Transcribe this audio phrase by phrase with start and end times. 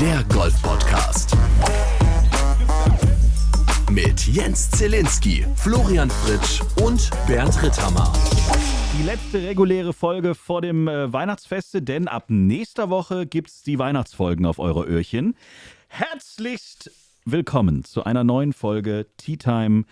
[0.00, 1.36] der Golf-Podcast.
[3.90, 8.10] Mit Jens Zielinski, Florian Fritsch und Bernd Ritthammer.
[8.98, 13.78] Die letzte reguläre Folge vor dem äh, Weihnachtsfeste, denn ab nächster Woche gibt es die
[13.78, 15.34] Weihnachtsfolgen auf eure Öhrchen.
[15.88, 16.90] Herzlichst
[17.26, 19.84] willkommen zu einer neuen Folge Tea Time,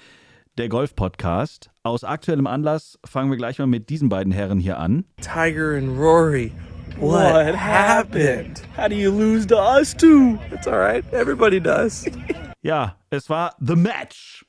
[0.56, 1.68] der Golf-Podcast.
[1.82, 5.04] Aus aktuellem Anlass fangen wir gleich mal mit diesen beiden Herren hier an.
[5.20, 6.50] Tiger and Rory.
[6.96, 8.62] What, What happened?
[8.76, 10.38] How do you lose to us too?
[10.50, 11.04] It's all right.
[11.12, 12.06] Everybody does.
[12.60, 14.44] Ja, es war The Match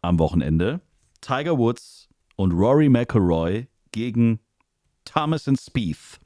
[0.00, 0.80] am Wochenende.
[1.20, 4.40] Tiger Woods und Rory McIlroy gegen
[5.04, 6.18] Thomas und Spieth.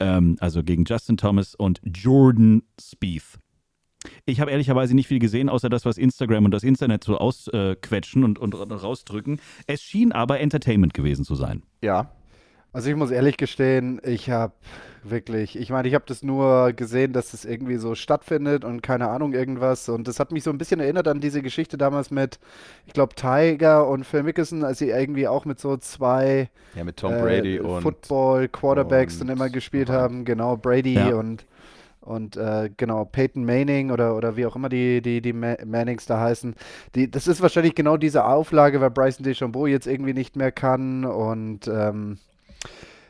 [0.00, 3.38] Ähm, also gegen Justin Thomas und Jordan Spieth.
[4.24, 8.24] Ich habe ehrlicherweise nicht viel gesehen, außer das, was Instagram und das Internet so ausquetschen
[8.24, 9.40] und, und rausdrücken.
[9.68, 11.62] Es schien aber Entertainment gewesen zu sein.
[11.82, 12.10] Ja.
[12.72, 14.54] Also ich muss ehrlich gestehen, ich habe
[15.02, 19.08] wirklich, ich meine, ich habe das nur gesehen, dass es irgendwie so stattfindet und keine
[19.08, 19.88] Ahnung irgendwas.
[19.90, 22.38] Und das hat mich so ein bisschen erinnert an diese Geschichte damals mit,
[22.86, 26.96] ich glaube, Tiger und Phil Mickelson, als sie irgendwie auch mit so zwei Ja, mit
[26.96, 29.98] Tom Brady äh, und Football Quarterbacks und dann immer gespielt einen.
[29.98, 30.24] haben.
[30.24, 31.08] Genau, Brady Ja.
[31.08, 31.44] und
[32.00, 36.04] und äh, genau, Peyton Manning oder, oder wie auch immer die, die, die Ma Mannings
[36.06, 36.56] da heißen.
[36.96, 41.04] Die, das ist wahrscheinlich genau diese Auflage, weil Bryson DeChambeau jetzt irgendwie nicht mehr kann
[41.04, 42.18] und ähm,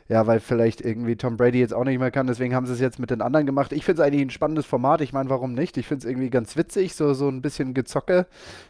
[0.09, 2.79] ja, weil vielleicht irgendwie Tom Brady jetzt auch nicht mehr kann, deswegen haben sie es
[2.79, 3.71] jetzt mit den anderen gemacht.
[3.71, 5.01] Ich finde es eigentlich ein spannendes Format.
[5.01, 5.77] Ich meine, warum nicht?
[5.77, 8.27] Ich finde es irgendwie ganz witzig, so, so ein bisschen Gezocke.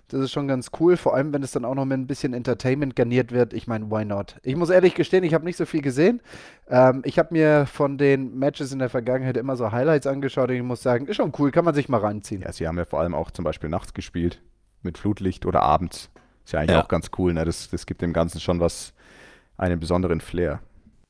[0.10, 2.34] Das ist schon ganz cool, vor allem wenn es dann auch noch mit ein bisschen
[2.34, 3.54] Entertainment garniert wird.
[3.54, 4.36] Ich meine, why not?
[4.44, 6.22] Ich muss ehrlich gestehen, ich habe nicht so viel gesehen.
[6.70, 10.56] Ähm, ich habe mir von den Matches in der Vergangenheit immer so Highlights angeschaut und
[10.56, 12.42] ich muss sagen, ist schon cool, kann man sich mal reinziehen.
[12.42, 14.42] ja, sie haben ja vor allem auch zum Beispiel nachts gespielt
[14.84, 16.10] mit Flutlicht oder abends.
[16.46, 16.84] Ist ja eigentlich Ja.
[16.84, 17.46] auch ganz cool, ne?
[17.46, 18.94] Das, das gibt dem Ganzen schon was,
[19.58, 20.60] einen besonderen Flair.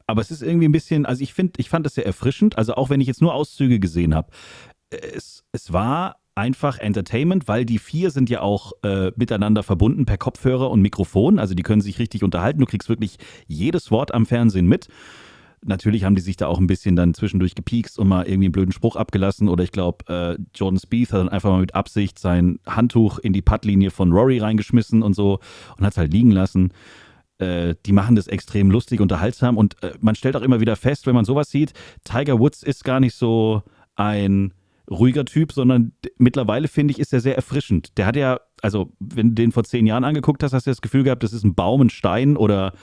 [0.07, 2.57] Aber es ist irgendwie ein bisschen, also ich finde, ich fand das sehr erfrischend.
[2.57, 4.31] Also auch wenn ich jetzt nur Auszüge gesehen habe,
[4.89, 10.17] es, es war einfach Entertainment, weil die vier sind ja auch äh, miteinander verbunden per
[10.17, 11.39] Kopfhörer und Mikrofon.
[11.39, 12.59] Also die können sich richtig unterhalten.
[12.59, 14.87] Du kriegst wirklich jedes Wort am Fernsehen mit.
[15.65, 18.51] Natürlich haben die sich da auch ein bisschen dann zwischendurch gepiekst und mal irgendwie einen
[18.51, 19.47] blöden Spruch abgelassen.
[19.47, 23.31] Oder ich glaube, äh, Jordan Spieth hat dann einfach mal mit Absicht sein Handtuch in
[23.31, 25.39] die Puttlinie von Rory reingeschmissen und so
[25.77, 26.73] und hat es halt liegen lassen
[27.39, 31.07] äh, die machen das extrem lustig, unterhaltsam und äh, man stellt auch immer wieder fest,
[31.07, 31.73] wenn man sowas sieht,
[32.03, 33.63] Tiger Woods ist gar nicht so
[33.95, 34.53] ein
[34.89, 37.97] ruhiger Typ, sondern mittlerweile finde ich, ist er sehr erfrischend.
[37.97, 40.81] Der hat ja, also wenn du den vor zehn Jahren angeguckt hast, hast du das
[40.81, 42.73] Gefühl gehabt, das ist ein Baum, ein Stein oder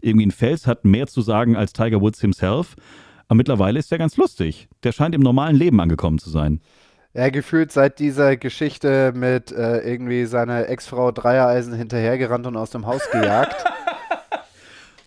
[0.00, 2.76] irgendwie ein Fels, hat mehr zu sagen als Tiger Woods himself.
[3.28, 4.68] Aber mittlerweile ist er ganz lustig.
[4.82, 6.60] Der scheint im normalen Leben angekommen zu sein.
[7.12, 12.86] Ja, gefühlt seit dieser Geschichte mit äh, irgendwie seiner Ex-Frau Dreiereisen hinterhergerannt und aus dem
[12.86, 13.64] Haus gejagt.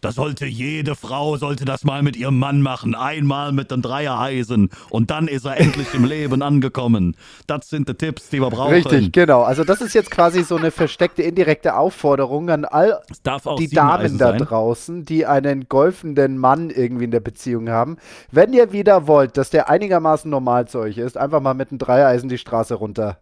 [0.01, 2.95] Das sollte jede Frau, sollte das mal mit ihrem Mann machen.
[2.95, 4.69] Einmal mit den Dreiereisen.
[4.89, 7.15] Und dann ist er endlich im Leben angekommen.
[7.47, 8.73] Das sind die Tipps, die wir brauchen.
[8.73, 9.41] Richtig, genau.
[9.43, 13.57] Also das ist jetzt quasi so eine versteckte, indirekte Aufforderung an all Es darf auch
[13.59, 14.39] die Damen da sein.
[14.39, 17.97] draußen, die einen golfenden Mann irgendwie in der Beziehung haben.
[18.31, 21.79] Wenn ihr wieder wollt, dass der einigermaßen normal zu euch ist, einfach mal mit einem
[21.79, 23.19] Dreieisen die Straße runter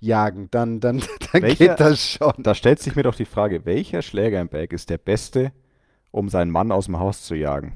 [0.00, 0.48] jagen.
[0.50, 0.98] Dann, dann,
[1.32, 2.32] dann Welcher- geht das schon.
[2.38, 5.52] Da stellt sich mir doch die Frage, welcher Schläger im Bag ist der beste,
[6.16, 7.74] um seinen Mann aus dem Haus zu jagen?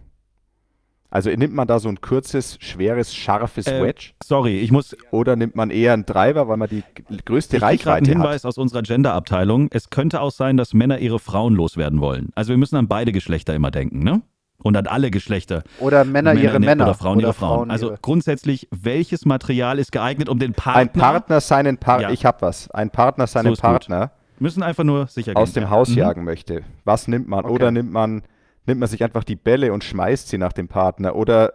[1.12, 4.96] Also nimmt man da so ein kurzes, schweres, scharfes Äh, Wedge Sorry, ich muss.
[5.10, 6.84] oder nimmt man eher einen Driver, weil man die
[7.24, 8.48] größte Ich krieg gerade einen Reichweite Hinweis hat?
[8.48, 9.68] aus unserer Gender-Abteilung.
[9.72, 12.30] Es könnte auch sein, dass Männer ihre Frauen loswerden wollen.
[12.36, 14.22] Also wir müssen an beide Geschlechter immer denken, ne?
[14.62, 15.64] Und an alle Geschlechter.
[15.80, 16.84] Oder Männer, ihre ne- Männer.
[16.84, 17.70] Oder Frauen ihre Frauen.
[17.72, 20.80] also ihre- grundsätzlich, welches Material ist geeignet, um den Partner.
[20.82, 22.14] Ein Partner seinen Partner, Ja.
[22.14, 23.88] ich hab was, ein Partner seinen ist gut.
[24.40, 25.40] Müssen einfach nur sicher gehen.
[25.42, 25.70] aus dem ja.
[25.70, 25.98] Haus Mhm.
[25.98, 26.62] jagen möchte.
[26.84, 27.44] Was nimmt man?
[27.44, 27.52] Okay.
[27.54, 28.22] Oder nimmt man,
[28.66, 31.14] nimmt man sich einfach die Bälle und schmeißt sie nach dem Partner?
[31.14, 31.52] Oder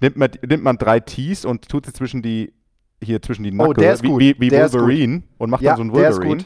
[0.00, 2.52] nimmt man, nimmt man drei Tees und tut sie zwischen die,
[3.02, 4.52] hier zwischen die Oh, Knuckle, der ist wie, wie, wie.
[4.52, 6.44] Wolverine und macht Ja, dann so ein der ist Wolverine.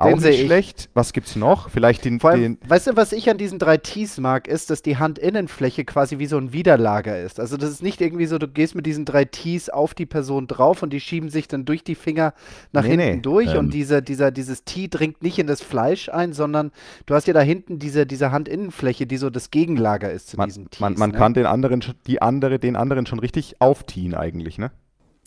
[0.00, 0.46] Auch Den nicht ich.
[0.46, 0.90] schlecht.
[0.94, 1.70] Was gibt's noch?
[1.70, 4.70] Vielleicht den, Vor allem, den weißt du, was ich an diesen drei Tees mag, ist,
[4.70, 7.40] dass die Handinnenfläche quasi wie so ein Widerlager ist.
[7.40, 10.46] Also das ist nicht irgendwie so, du gehst mit diesen drei Tees auf die Person
[10.46, 12.32] drauf und die schieben sich dann durch die Finger
[12.70, 13.20] nach Nee, hinten nee.
[13.22, 13.58] durch Ähm.
[13.58, 16.70] und dieser, dieser, dieses Tee dringt nicht in das Fleisch ein, sondern
[17.06, 20.48] du hast ja da hinten diese, diese Handinnenfläche, die so das Gegenlager ist zu man,
[20.48, 20.78] diesen Tees.
[20.78, 21.18] man, man ne?
[21.18, 24.70] kann den anderen, schon- die andere, den anderen schon richtig aufziehen eigentlich, ne?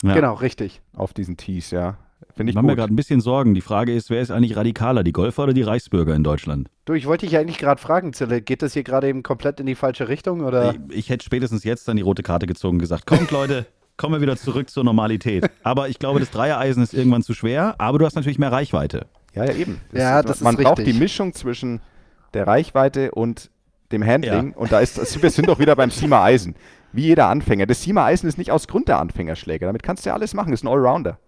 [0.02, 0.14] Ja.
[0.14, 0.80] Genau, richtig.
[0.96, 1.98] Auf diesen Tees, ja.
[2.34, 3.54] Finde ich mache mir gerade ein bisschen Sorgen.
[3.54, 6.68] Die Frage ist, wer ist eigentlich radikaler, die Golfer oder die Reichsbürger in Deutschland?
[6.84, 9.66] Du, ich wollte dich eigentlich gerade fragen, Zille, geht das hier gerade eben komplett in
[9.66, 10.74] die falsche Richtung oder?
[10.88, 13.66] Ich, ich hätte spätestens jetzt dann die rote Karte gezogen und gesagt, kommt Leute,
[13.96, 15.50] kommen wir wieder zurück zur Normalität.
[15.62, 19.06] Aber ich glaube, das Dreiereisen ist irgendwann zu schwer, aber du hast natürlich mehr Reichweite.
[19.34, 19.80] Ja, ja, eben.
[19.92, 20.94] Ja, das ist man braucht richtig.
[20.94, 21.80] die Mischung zwischen
[22.34, 23.50] der Reichweite und
[23.92, 24.52] dem Handling.
[24.52, 26.54] Und da ist, wir sind doch wieder beim Sima Eisen.
[26.92, 27.66] Wie jeder Anfänger.
[27.66, 29.66] Das Sima Eisen ist nicht aus Grund der Anfängerschläger.
[29.66, 30.50] Damit kannst du ja alles machen.
[30.50, 31.18] Das ist ein Allrounder.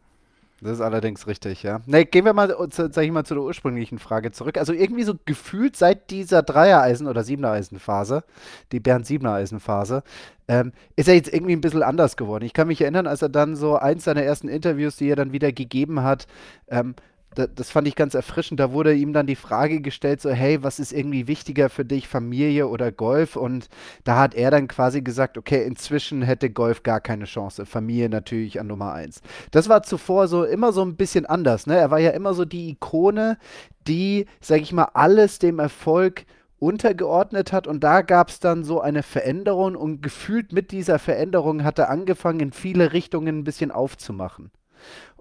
[0.60, 1.80] Das ist allerdings richtig, ja.
[1.86, 4.56] Ne, gehen wir mal, sag ich mal, zu der ursprünglichen Frage zurück.
[4.56, 8.24] Also irgendwie so gefühlt seit dieser Dreiereisen- oder Siebenereisen-Phase,
[8.72, 10.02] die Bernd Siebenereisen-Phase,
[10.46, 12.44] ähm, ist er jetzt irgendwie ein bisschen anders geworden.
[12.44, 15.32] Ich kann mich erinnern, als er dann so eins seiner ersten Interviews, die er dann
[15.32, 16.26] wieder gegeben hat,
[16.68, 16.94] ähm,
[17.34, 18.60] das fand ich ganz erfrischend.
[18.60, 22.08] Da wurde ihm dann die Frage gestellt, so, hey, was ist irgendwie wichtiger für dich,
[22.08, 23.36] Familie oder Golf?
[23.36, 23.68] Und
[24.04, 27.66] da hat er dann quasi gesagt, okay, inzwischen hätte Golf gar keine Chance.
[27.66, 29.20] Familie natürlich an Nummer eins.
[29.50, 31.66] Das war zuvor so immer so ein bisschen anders.
[31.66, 31.76] Ne?
[31.76, 33.38] Er war ja immer so die Ikone,
[33.86, 36.24] die, sag ich mal, alles dem Erfolg
[36.58, 41.62] untergeordnet hat und da gab es dann so eine Veränderung und gefühlt mit dieser Veränderung
[41.62, 44.50] hat er angefangen, in viele Richtungen ein bisschen aufzumachen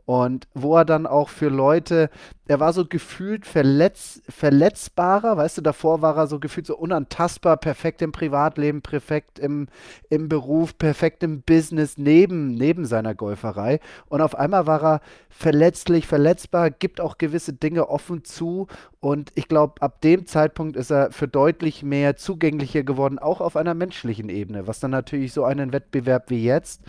[0.06, 2.10] und wo er dann auch für Leute,
[2.46, 7.56] er war so gefühlt verletz, verletzbarer, weißt du, davor war er so gefühlt so unantastbar,
[7.56, 9.68] perfekt im Privatleben, perfekt im,
[10.10, 13.80] im Beruf, perfekt im Business, neben, neben seiner Golferei.
[14.10, 18.68] Und auf einmal war er verletzlich, verletzbar, gibt auch gewisse Dinge offen zu.
[19.00, 23.56] Und ich glaube, ab dem Zeitpunkt ist er für deutlich mehr zugänglicher geworden, auch auf
[23.56, 26.82] einer menschlichen Ebene, was dann natürlich so einen Wettbewerb wie jetzt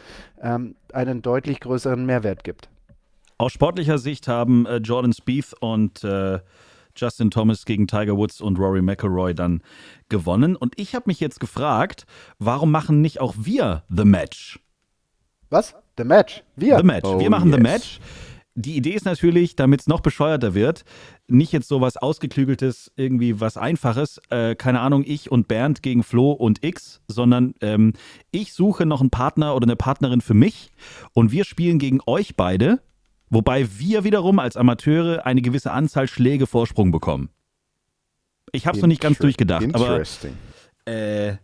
[0.42, 2.73] ähm, einen deutlich größeren Mehrwert gibt.
[3.44, 6.38] Aus sportlicher Sicht haben äh, Jordan Spieth und äh,
[6.96, 9.62] Justin Thomas gegen Tiger Woods und Rory McIlroy dann
[10.08, 10.56] gewonnen.
[10.56, 12.06] Und ich habe mich jetzt gefragt,
[12.38, 14.60] warum machen nicht auch wir The Match?
[15.50, 15.74] Was?
[15.98, 16.42] The Match?
[16.56, 16.78] Wir?
[16.78, 17.06] The Match.
[17.06, 17.56] Oh, wir machen yes.
[17.56, 18.00] The Match.
[18.54, 20.86] Die Idee ist natürlich, damit es noch bescheuerter wird,
[21.28, 26.02] nicht jetzt so was Ausgeklügeltes, irgendwie was Einfaches, äh, keine Ahnung, ich und Bernd gegen
[26.02, 27.92] Flo und X, sondern ähm,
[28.30, 30.70] ich suche noch einen Partner oder eine Partnerin für mich
[31.12, 32.80] und wir spielen gegen euch beide
[33.30, 37.30] Wobei wir wiederum als Amateure eine gewisse Anzahl Schläge Vorsprung bekommen.
[38.52, 40.02] Ich habe es noch nicht ganz durchgedacht, aber
[40.84, 41.36] äh,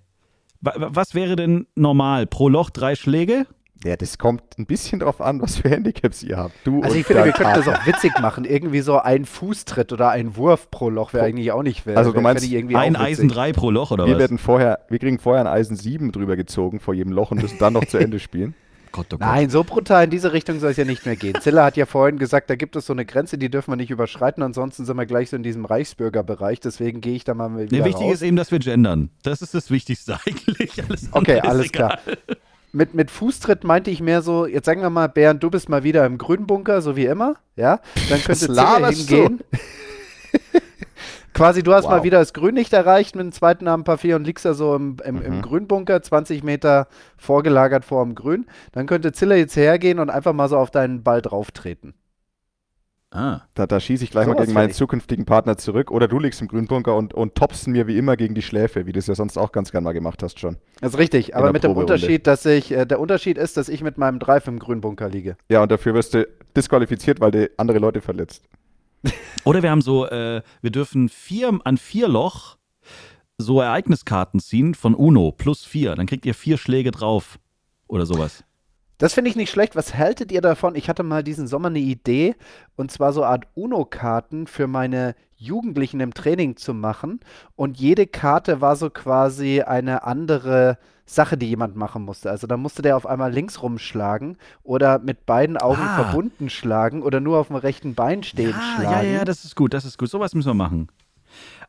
[0.60, 2.26] was wäre denn normal?
[2.26, 3.46] Pro Loch drei Schläge?
[3.82, 6.54] Ja, das kommt ein bisschen drauf an, was für Handicaps ihr habt.
[6.64, 8.44] Du also ich finde, wir könnten das auch witzig machen.
[8.44, 12.12] Irgendwie so ein Fußtritt oder ein Wurf pro Loch wäre eigentlich auch nicht wär, Also
[12.12, 14.20] du meinst ein Eisen 3 pro Loch oder wir was?
[14.20, 17.58] Werden vorher, wir kriegen vorher ein Eisen 7 drüber gezogen vor jedem Loch und müssen
[17.58, 18.54] dann noch zu Ende spielen.
[18.92, 19.20] Gott, oh Gott.
[19.20, 21.34] Nein, so brutal in diese Richtung soll es ja nicht mehr gehen.
[21.40, 23.90] Zilla hat ja vorhin gesagt, da gibt es so eine Grenze, die dürfen wir nicht
[23.90, 27.78] überschreiten, ansonsten sind wir gleich so in diesem Reichsbürgerbereich, deswegen gehe ich da mal wieder
[27.78, 28.14] nee, Wichtig raus.
[28.14, 29.10] ist eben, dass wir gendern.
[29.22, 30.82] Das ist das Wichtigste eigentlich.
[30.82, 31.98] Alles okay, alles egal.
[32.04, 32.16] klar.
[32.72, 35.82] Mit, mit Fußtritt meinte ich mehr so, jetzt sagen wir mal, Bernd, du bist mal
[35.82, 37.80] wieder im Grünbunker, so wie immer, ja?
[38.08, 39.40] Dann könnte Zilla hingehen.
[41.34, 41.92] Quasi, du hast wow.
[41.92, 45.16] mal wieder das Grünlicht erreicht mit dem zweiten 4 und liegst da so im, im,
[45.16, 45.22] mhm.
[45.22, 48.46] im, Grünbunker, 20 Meter vorgelagert vor dem Grün.
[48.72, 51.94] Dann könnte Ziller jetzt hergehen und einfach mal so auf deinen Ball drauftreten.
[53.12, 53.40] Ah.
[53.54, 55.90] Da, da schieße ich gleich so mal gegen meinen zukünftigen Partner zurück.
[55.90, 58.92] Oder du liegst im Grünbunker und, und toppst mir wie immer gegen die Schläfe, wie
[58.92, 60.56] du es ja sonst auch ganz gern mal gemacht hast schon.
[60.80, 63.82] Das ist richtig, aber mit dem Unterschied, dass ich, äh, der Unterschied ist, dass ich
[63.82, 65.36] mit meinem Drive im Grünbunker liege.
[65.48, 66.26] Ja, und dafür wirst du
[66.56, 68.44] disqualifiziert, weil du andere Leute verletzt.
[69.44, 72.56] Oder wir haben so, äh, wir dürfen vier an vier Loch
[73.38, 75.94] so Ereigniskarten ziehen von Uno plus vier.
[75.94, 77.38] Dann kriegt ihr vier Schläge drauf
[77.88, 78.44] oder sowas.
[78.98, 79.76] Das finde ich nicht schlecht.
[79.76, 80.74] Was haltet ihr davon?
[80.74, 82.34] Ich hatte mal diesen Sommer eine Idee
[82.76, 87.20] und zwar so eine Art Uno-Karten für meine Jugendlichen im Training zu machen.
[87.56, 90.76] Und jede Karte war so quasi eine andere
[91.14, 92.30] Sache, die jemand machen musste.
[92.30, 96.02] Also da musste der auf einmal links rumschlagen oder mit beiden Augen ah.
[96.02, 99.06] verbunden schlagen oder nur auf dem rechten Bein stehen ja, schlagen.
[99.06, 100.08] Ja, ja, das ist gut, das ist gut.
[100.10, 100.88] Sowas müssen wir machen.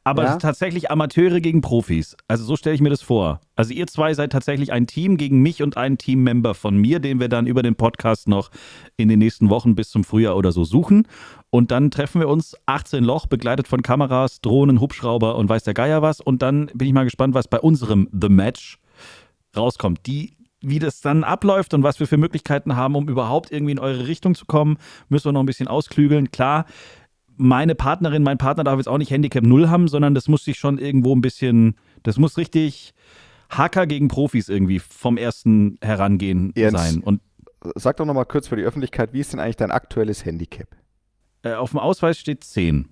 [0.03, 0.36] Aber ja?
[0.38, 2.17] tatsächlich Amateure gegen Profis.
[2.27, 3.39] Also so stelle ich mir das vor.
[3.55, 7.19] Also ihr zwei seid tatsächlich ein Team gegen mich und einen Teammember von mir, den
[7.19, 8.50] wir dann über den Podcast noch
[8.98, 11.07] in den nächsten Wochen bis zum Frühjahr oder so suchen.
[11.51, 15.75] Und dann treffen wir uns 18 Loch, begleitet von Kameras, Drohnen, Hubschrauber und weiß der
[15.75, 16.19] Geier was.
[16.19, 18.79] Und dann bin ich mal gespannt, was bei unserem The Match
[19.55, 20.05] rauskommt.
[20.05, 23.79] Die, wie das dann abläuft und was wir für Möglichkeiten haben, um überhaupt irgendwie in
[23.79, 24.77] eure Richtung zu kommen,
[25.10, 26.31] müssen wir noch ein bisschen ausklügeln.
[26.31, 26.65] Klar,
[27.38, 30.60] meine Partnerin, mein Partner darf jetzt auch nicht Handicap 0 haben, sondern das muss sich
[30.60, 32.93] schon irgendwo ein bisschen, das muss richtig
[33.50, 37.01] Hacker gegen Profis irgendwie vom ersten Herangehen Jens, sein.
[37.01, 37.22] Und
[37.75, 40.67] sag doch nochmal kurz für die Öffentlichkeit, wie ist denn eigentlich dein aktuelles Handicap?
[41.43, 42.88] Äh, auf dem Ausweis steht 10.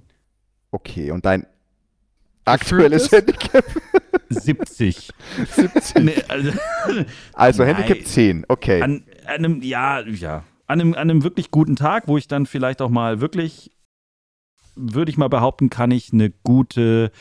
[0.72, 1.46] Okay, und dein
[2.46, 3.66] aktuelles Handicap?
[4.30, 5.10] 70.
[5.56, 5.96] 70.
[6.04, 6.52] Nee, also,
[7.34, 8.82] also Handicap 10, okay.
[8.82, 10.44] An, an, einem, ja, ja.
[10.68, 13.72] An einem, an einem wirklich guten Tag, wo ich dann vielleicht auch mal wirklich,
[14.76, 17.12] würde ich mal behaupten, kann ich eine gute,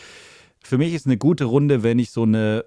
[0.63, 2.65] für mich ist eine gute Runde, wenn ich so eine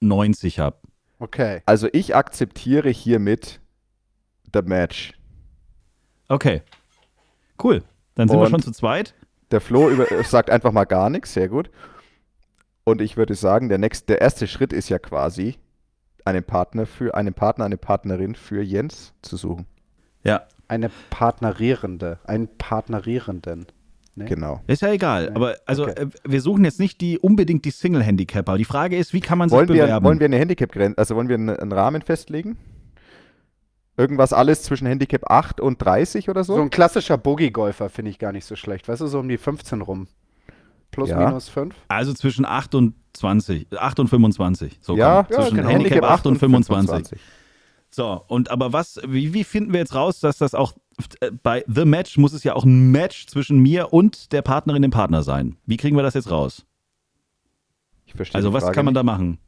[0.00, 0.78] 90 habe.
[1.18, 1.62] Okay.
[1.66, 3.60] Also ich akzeptiere hiermit
[4.52, 5.12] the Match.
[6.28, 6.62] Okay.
[7.62, 7.82] Cool.
[8.14, 9.14] Dann sind Und wir schon zu zweit.
[9.50, 11.70] Der Flo über, sagt einfach mal gar nichts, sehr gut.
[12.88, 15.56] Und ich würde sagen, der, nächste, der erste Schritt ist ja quasi,
[16.24, 19.66] einen Partner für einen Partner, eine Partnerin für Jens zu suchen.
[20.22, 23.66] Ja, Eine Partnerierende, einen Partnerierenden.
[24.14, 24.24] Nee?
[24.26, 24.60] Genau.
[24.68, 25.30] ist ja egal.
[25.30, 25.36] Nee.
[25.36, 26.02] Aber also Okay.
[26.04, 28.56] äh, wir suchen jetzt nicht die unbedingt die Single-Handicapper.
[28.56, 30.04] Die Frage ist, wie kann man sich Wollen wir, bewerben?
[30.06, 32.56] wollen wir eine Handicap-Grenze, also wollen wir einen, einen Rahmen festlegen?
[33.96, 36.54] Irgendwas alles zwischen Handicap 8 und 30 oder so?
[36.54, 38.88] So ein klassischer Boogie-Golfer finde ich gar nicht so schlecht.
[38.88, 40.06] Weißt du, so um die 15 rum.
[40.96, 41.26] Plus, Ja.
[41.28, 41.74] minus 5.
[41.88, 44.78] also zwischen 8 und 20, 8 und 25.
[44.80, 45.68] So ja, komm, zwischen genau.
[45.68, 46.88] Handicap 8 und 25.
[46.88, 47.20] 25.
[47.90, 50.72] So, und aber was, wie, wie finden wir jetzt raus, dass das auch
[51.20, 54.82] äh, bei The Match muss es ja auch ein Match zwischen mir und der Partnerin,
[54.82, 55.56] dem Partner sein.
[55.66, 56.64] Wie kriegen wir das jetzt raus?
[58.06, 58.98] Ich verstehe Also was Frage kann man nicht.
[59.00, 59.38] da machen?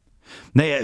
[0.53, 0.77] Naja,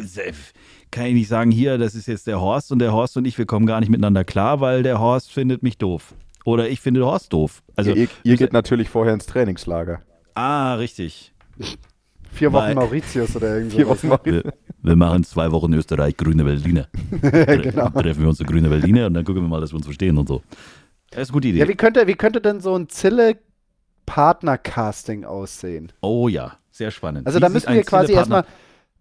[0.92, 3.38] kann ich nicht sagen, hier, das ist jetzt der Horst und der Horst und ich,
[3.38, 6.16] wir kommen gar nicht miteinander klar, weil der Horst findet mich doof.
[6.46, 7.64] Oder ich finde Horst doof.
[7.76, 10.02] Also, ihr, ihr geht natürlich vorher ins Trainingslager.
[10.36, 11.34] Ah, richtig.
[12.32, 13.78] Vier Wochen Weil- Mauritius oder irgendwie.
[13.78, 14.44] Vier Wochen mal Wir,
[14.84, 16.88] wir machen zwei Wochen Österreich grüne Berliner.
[17.22, 17.90] genau.
[17.90, 20.18] Treffen wir uns in grüne Berliner und dann gucken wir mal, dass wir uns verstehen
[20.18, 20.42] und so.
[21.12, 21.60] Das ist eine gute Idee.
[21.60, 25.92] Ja, wie könnte, wie könnte denn so ein Zille-Partner-Casting aussehen?
[26.02, 27.26] oh ja, sehr spannend.
[27.26, 28.46] Also Wie da müssen wir quasi erstmal.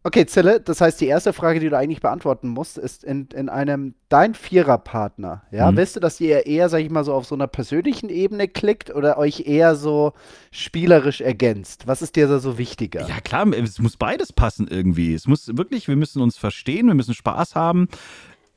[0.06, 3.48] Okay, Zille, das heißt, die erste Frage, die du eigentlich beantworten musst, ist in, in
[3.48, 5.78] einem, dein Viererpartner, ja, Mhm.
[5.78, 8.94] wisst du, dass ihr eher, sag ich mal, so auf so einer persönlichen Ebene klickt
[8.94, 10.12] oder euch eher so
[10.50, 11.86] spielerisch ergänzt?
[11.86, 13.08] Was ist dir da so wichtiger?
[13.08, 15.14] Ja, klar, es muss beides passen irgendwie.
[15.14, 17.88] Es muss wirklich, wir müssen uns verstehen, wir müssen Spaß haben.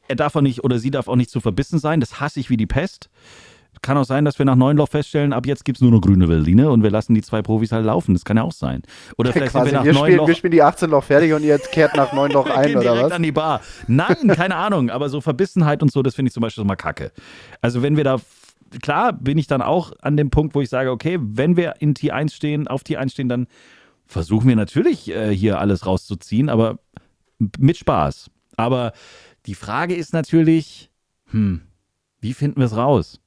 [0.10, 2.02] Er darf auch nicht oder sie darf auch nicht zu verbissen sein.
[2.02, 3.10] Das hasse ich wie die Pest.
[3.82, 6.02] Kann auch sein, dass wir nach neun Loch feststellen, ab jetzt gibt es nur noch
[6.02, 8.14] grüne Berliner und wir lassen die zwei Profis halt laufen.
[8.14, 8.82] Das kann ja auch sein.
[9.18, 11.04] Oder vielleicht sind Quasi, wir nach wir, neun spielen, Loch wir spielen die 18 Loch
[11.04, 13.12] fertig und ihr kehrt nach 9 Loch ein, gehen oder direkt was?
[13.12, 13.62] an die Bar.
[13.88, 17.12] Nein, keine Ahnung, aber so Verbissenheit und so, das finde ich zum Beispiel mal kacke.
[17.62, 18.18] Also wenn wir da,
[18.82, 21.94] klar bin ich dann auch an dem Punkt, wo ich sage, okay, wenn wir in
[21.94, 23.48] T1 stehen, auf T1 stehen, dann
[24.06, 26.80] versuchen wir natürlich äh, hier alles rauszuziehen, aber
[27.60, 28.30] mit Spaß.
[28.56, 28.94] Aber
[29.46, 30.90] die Frage ist natürlich,
[31.30, 31.62] hm,
[32.20, 33.22] wie finden wir es raus?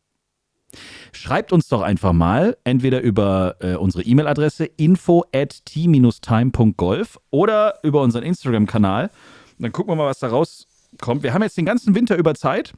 [1.13, 8.03] Schreibt uns doch einfach mal, entweder über äh, unsere E-Mail-Adresse info at t-time.golf oder über
[8.03, 9.11] unseren Instagram-Kanal.
[9.59, 11.23] Dann gucken wir mal, was da rauskommt.
[11.23, 12.75] Wir haben jetzt den ganzen Winter über Zeit,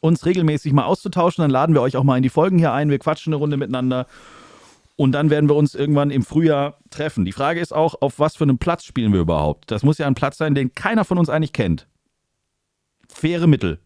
[0.00, 1.42] uns regelmäßig mal auszutauschen.
[1.42, 2.90] Dann laden wir euch auch mal in die Folgen hier ein.
[2.90, 4.06] Wir quatschen eine Runde miteinander.
[4.96, 7.24] Und dann werden wir uns irgendwann im Frühjahr treffen.
[7.24, 9.70] Die Frage ist auch, auf was für einem Platz spielen wir überhaupt?
[9.70, 11.86] Das muss ja ein Platz sein, den keiner von uns eigentlich kennt.
[13.08, 13.78] Faire Mittel.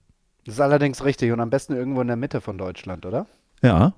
[0.45, 3.27] Das ist allerdings richtig und am besten irgendwo in der Mitte von Deutschland, oder?
[3.63, 3.95] Ja.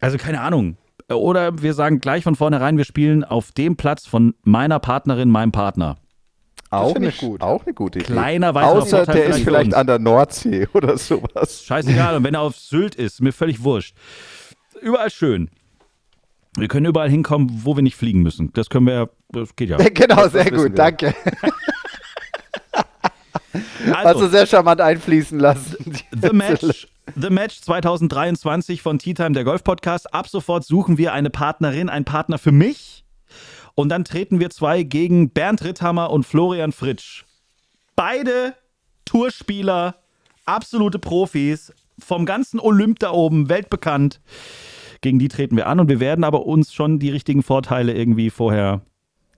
[0.00, 0.76] Also keine Ahnung.
[1.08, 5.50] Oder wir sagen gleich von vornherein, wir spielen auf dem Platz von meiner Partnerin, meinem
[5.52, 5.96] Partner.
[6.70, 7.40] Auch ich gut.
[7.40, 8.12] auch eine gute Idee.
[8.12, 9.74] Kleiner weiterer Außer Vorteil der ist vielleicht uns.
[9.74, 11.64] an der Nordsee oder sowas.
[11.64, 12.16] Scheißegal.
[12.16, 13.96] Und wenn er auf Sylt ist, mir völlig wurscht.
[14.80, 15.50] Überall schön.
[16.56, 18.52] Wir können überall hinkommen, wo wir nicht fliegen müssen.
[18.52, 19.76] Das können wir, das geht ja.
[19.94, 20.70] genau, das sehr gut, wir.
[20.70, 21.14] danke.
[23.52, 25.76] Hast du Also, sehr charmant einfließen lassen.
[26.20, 30.14] The Match, The Match 2023 von Tea Time, der Golf-Podcast.
[30.14, 33.04] Ab sofort suchen wir eine Partnerin, einen Partner für mich.
[33.74, 37.24] Und dann treten wir zwei gegen Bernd Ritthammer und Florian Fritsch.
[37.96, 38.54] Beide
[39.04, 39.96] Tourspieler,
[40.44, 44.20] absolute Profis, vom ganzen Olymp da oben, weltbekannt.
[45.00, 48.30] Gegen die treten wir an und wir werden aber uns schon die richtigen Vorteile irgendwie
[48.30, 48.82] vorher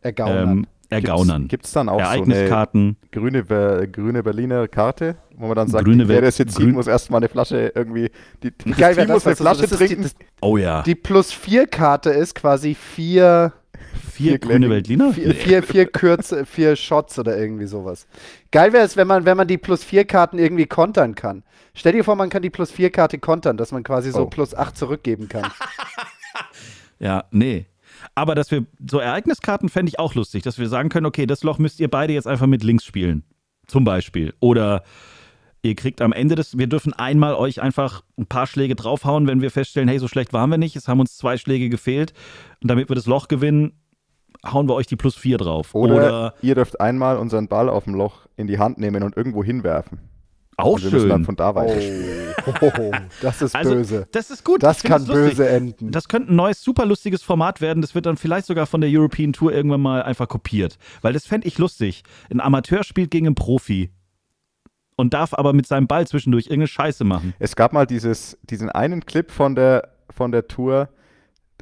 [0.01, 0.51] Ergaunern.
[0.51, 1.49] ähm, ergaunern.
[1.49, 2.97] Gibt es dann auch so eine Ereigniskarten.
[3.11, 6.87] grüne, Ber- grüne Berliner Karte, wo man dann sagt, Grüne wer das jetzt sieht, muss
[6.87, 8.11] erstmal eine Flasche irgendwie,
[8.43, 10.03] die, die, das Geil wäre Team muss das, eine Flasche das trinken.
[10.03, 10.83] das, Oh ja.
[10.83, 13.53] die Plus-4-Karte ist quasi vier,
[14.13, 15.13] vier vier grüne Weltliner?
[15.13, 18.07] vier, vier, vier Kürze, vier Shots oder irgendwie sowas.
[18.51, 21.43] Geil wäre es, wenn man, wenn man die Plus-4-Karten irgendwie kontern kann.
[21.75, 24.27] Stell dir vor, man kann die Plus-4-Karte kontern, dass man quasi so Oh.
[24.27, 25.45] plus 8 zurückgeben kann.
[26.99, 27.67] Ja, nee.
[28.15, 31.43] Aber dass wir so Ereigniskarten fände ich auch lustig, dass wir sagen können, okay, das
[31.43, 33.25] Loch müsst ihr beide jetzt einfach mit links spielen.
[33.67, 34.35] Zum Beispiel.
[34.41, 34.83] Oder
[35.63, 39.41] ihr kriegt am Ende des, wir dürfen einmal euch einfach ein paar Schläge draufhauen, wenn
[39.41, 42.13] wir feststellen, hey, so schlecht waren wir nicht, es haben uns zwei Schläge gefehlt.
[42.61, 43.73] Und damit wir das Loch gewinnen,
[44.45, 45.75] hauen wir euch die plus vier drauf.
[45.75, 49.17] Oder, Oder ihr dürft einmal unseren Ball auf dem Loch in die Hand nehmen und
[49.17, 50.01] irgendwo hinwerfen.
[50.57, 51.25] Auch und wir müssen dann schön.
[51.27, 53.03] von da Oh, weiter.
[53.23, 54.07] das ist Also, böse.
[54.13, 54.63] das ist gut.
[54.63, 55.15] Das kann lustig.
[55.31, 55.91] böse enden.
[55.91, 57.81] Das könnte ein neues, super lustiges Format werden.
[57.81, 60.79] Das wird dann vielleicht sogar von der European Tour irgendwann mal einfach kopiert.
[61.01, 62.03] Weil das fände ich lustig.
[62.31, 63.91] Ein Amateur spielt gegen einen Profi
[64.97, 67.35] und darf aber mit seinem Ball zwischendurch irgendeine Scheiße machen.
[67.39, 70.89] Es gab mal dieses, diesen einen Clip von der, von der Tour,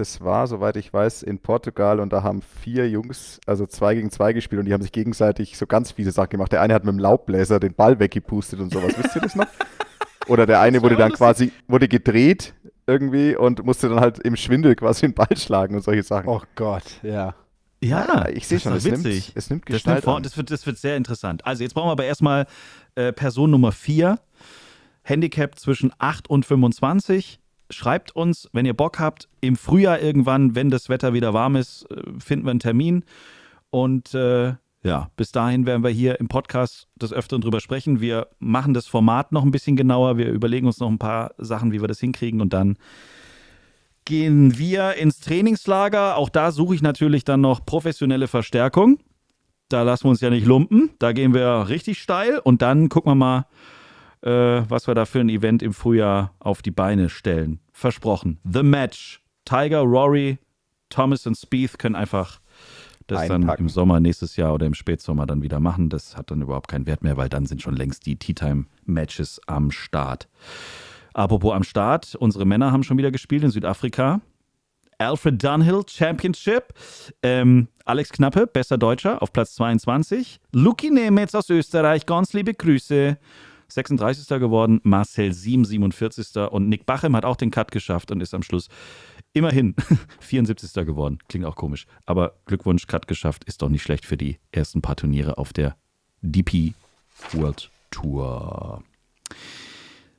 [0.00, 4.10] das war, soweit ich weiß, in Portugal und da haben vier Jungs, also zwei gegen
[4.10, 6.50] zwei gespielt und die haben sich gegenseitig so ganz fiese Sachen gemacht.
[6.52, 8.94] Der eine hat mit dem Laubbläser den Ball weggepustet und sowas.
[8.96, 9.46] Wisst ihr das noch?
[10.26, 12.54] Oder der eine wurde dann quasi, wurde gedreht
[12.86, 16.28] irgendwie und musste dann halt im Schwindel quasi den Ball schlagen und solche Sachen.
[16.28, 17.34] Oh Gott, ja.
[17.82, 19.32] Ja, ich sehe das schon, ist es nimmt, witzig.
[19.34, 20.22] es nimmt Das, Gestalt nimmt vor, an.
[20.22, 21.44] das, wird, das wird sehr interessant.
[21.46, 22.46] Also jetzt brauchen wir aber erstmal
[22.94, 24.18] äh, Person Nummer 4.
[25.02, 27.38] Handicap zwischen 8 und 25.
[27.70, 31.90] Schreibt uns, wenn ihr Bock habt, im Frühjahr irgendwann, wenn das Wetter wieder warm ist,
[31.90, 33.04] äh, finden wir einen Termin.
[33.70, 38.00] Und äh, ja, bis dahin werden wir hier im Podcast des Öfteren drüber sprechen.
[38.00, 40.16] Wir machen das Format noch ein bisschen genauer.
[40.16, 42.40] Wir überlegen uns noch ein paar Sachen, wie wir das hinkriegen.
[42.40, 42.76] Und dann
[44.06, 46.16] gehen wir ins Trainingslager.
[46.16, 48.98] Auch da suche ich natürlich dann noch professionelle Verstärkung.
[49.68, 50.90] Da lassen wir uns ja nicht lumpen.
[50.98, 52.38] Da gehen wir richtig steil.
[52.38, 53.46] Und dann gucken wir mal,
[54.22, 54.30] äh,
[54.68, 57.60] was wir da für ein Event im Frühjahr auf die Beine stellen.
[57.72, 58.38] Versprochen.
[58.44, 59.22] The Match.
[59.44, 60.38] Tiger, Rory,
[60.90, 62.40] Thomas und Spieth können einfach
[63.06, 63.64] das dann Einpacken.
[63.64, 65.88] im Sommer nächstes Jahr oder im Spätsommer dann wieder machen.
[65.88, 69.70] Das hat dann überhaupt keinen Wert mehr, weil dann sind schon längst die Tea-Time-Matches am
[69.70, 70.28] Start.
[71.12, 74.20] Apropos am Start, unsere Männer haben schon wieder gespielt in Südafrika.
[74.98, 76.74] Alfred Dunhill Championship.
[77.22, 80.38] Ähm, Alex Knappe, bester Deutscher, auf Platz 22.
[80.52, 83.16] Luki Nemetz aus Österreich, ganz liebe Grüße.
[83.72, 84.28] 36.
[84.40, 86.36] geworden, Marcel Siem 47.
[86.50, 88.68] Und Nick Bachem hat auch den Cut geschafft und ist am Schluss
[89.32, 89.74] immerhin
[90.20, 90.72] 74.
[90.86, 91.18] geworden.
[91.28, 91.86] Klingt auch komisch.
[92.06, 95.76] Aber Glückwunsch, Cut geschafft, ist doch nicht schlecht für die ersten paar Turniere auf der
[96.22, 96.74] DP
[97.32, 98.82] World Tour.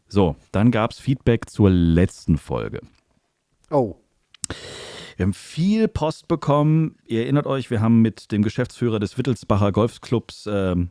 [0.08, 2.82] So, dann gab es Feedback zur letzten Folge.
[3.70, 3.96] Oh,
[5.18, 6.98] Wir haben viel Post bekommen.
[7.06, 10.90] Ihr erinnert euch, wir haben mit dem Geschäftsführer des Wittelsbacher Golfclubs ähm,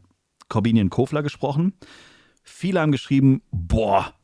[0.48, 1.74] Corbinian Kofler gesprochen.
[2.42, 4.14] Viele haben geschrieben, boah,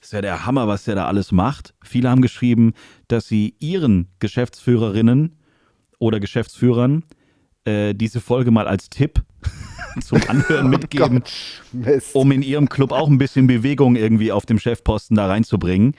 [0.00, 1.74] ist ja der Hammer, was der da alles macht.
[1.82, 2.72] Viele haben geschrieben,
[3.08, 5.36] dass sie ihren Geschäftsführerinnen
[5.98, 7.04] oder Geschäftsführern
[7.64, 9.22] äh, diese Folge mal als Tipp
[10.02, 11.22] zum Anhören mitgeben
[11.72, 12.14] Mist.
[12.14, 15.94] um in ihrem Club auch ein bisschen Bewegung irgendwie auf dem Chefposten da reinzubringen.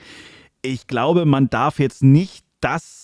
[0.62, 3.01] Ich glaube, man darf jetzt nicht das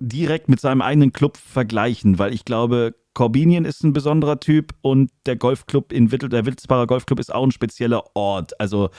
[0.00, 5.10] direkt mit seinem eigenen Club vergleichen, weil ich glaube, Corbinian ist ein besonderer Typ und
[5.26, 8.58] der Golfclub in Wittel, der Wittelsbacher Golfclub ist auch ein spezieller Ort.
[8.60, 8.90] Also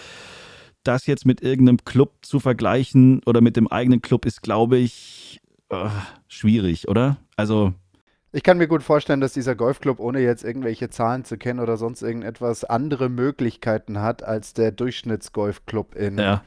[0.84, 5.42] das jetzt mit irgendeinem Club zu vergleichen oder mit dem eigenen Club ist, glaube ich,
[5.70, 5.90] äh,
[6.28, 7.18] schwierig, oder?
[7.36, 7.74] Also
[8.34, 11.78] Ich kann mir gut vorstellen, dass dieser Golfclub, ohne jetzt irgendwelche Zahlen zu kennen oder
[11.78, 16.44] sonst irgendetwas, andere Möglichkeiten hat als der Durchschnittsgolfclub in ja,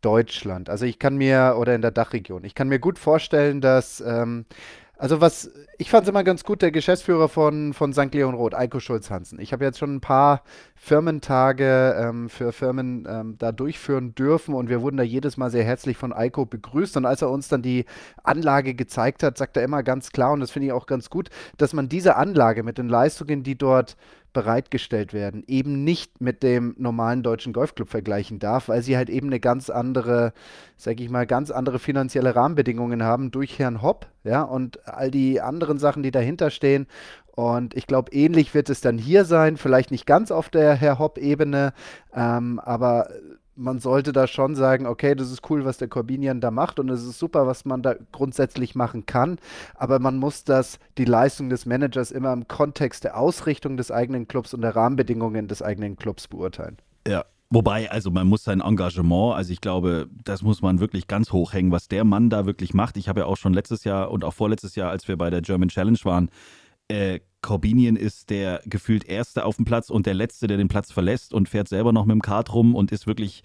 [0.00, 0.70] Deutschland.
[0.70, 4.46] Also ich kann mir, oder in der Dachregion, ich kann mir gut vorstellen, dass, ähm,
[4.98, 8.14] also was, ich fand es immer ganz gut, der Geschäftsführer von, von St.
[8.14, 9.38] Leon Roth, Eiko Schulz-Hansen.
[9.40, 10.42] Ich habe jetzt schon ein paar
[10.74, 15.64] Firmentage ähm, für Firmen ähm, da durchführen dürfen und wir wurden da jedes Mal sehr
[15.64, 16.96] herzlich von Eiko begrüßt.
[16.96, 17.84] Und als er uns dann die
[18.22, 21.28] Anlage gezeigt hat, sagt er immer ganz klar, und das finde ich auch ganz gut,
[21.58, 23.96] dass man diese Anlage mit den Leistungen, die dort
[24.36, 29.28] bereitgestellt werden, eben nicht mit dem normalen deutschen Golfclub vergleichen darf, weil sie halt eben
[29.28, 30.34] eine ganz andere,
[30.76, 35.40] sag ich mal, ganz andere finanzielle Rahmenbedingungen haben durch Herrn Hopp, ja, und all die
[35.40, 36.86] anderen Sachen, die dahinter stehen.
[37.34, 40.98] Und ich glaube, ähnlich wird es dann hier sein, vielleicht nicht ganz auf der Herr
[40.98, 41.72] Hopp-Ebene,
[42.14, 43.08] ähm, aber
[43.56, 46.88] man sollte da schon sagen, okay, das ist cool, was der Corbinian da macht und
[46.90, 49.38] es ist super, was man da grundsätzlich machen kann,
[49.74, 54.28] aber man muss das, die Leistung des Managers immer im Kontext der Ausrichtung des eigenen
[54.28, 56.76] Clubs und der Rahmenbedingungen des eigenen Clubs beurteilen.
[57.06, 61.32] Ja, wobei, also man muss sein Engagement, also ich glaube, das muss man wirklich ganz
[61.32, 62.96] hoch hängen, was der Mann da wirklich macht.
[62.96, 65.40] Ich habe ja auch schon letztes Jahr und auch vorletztes Jahr, als wir bei der
[65.40, 66.30] German Challenge waren,
[66.88, 70.90] äh, Corbinian ist der gefühlt Erste auf dem Platz und der Letzte, der den Platz
[70.90, 73.42] verlässt und fährt selber noch mit dem Kart rum und ist wirklich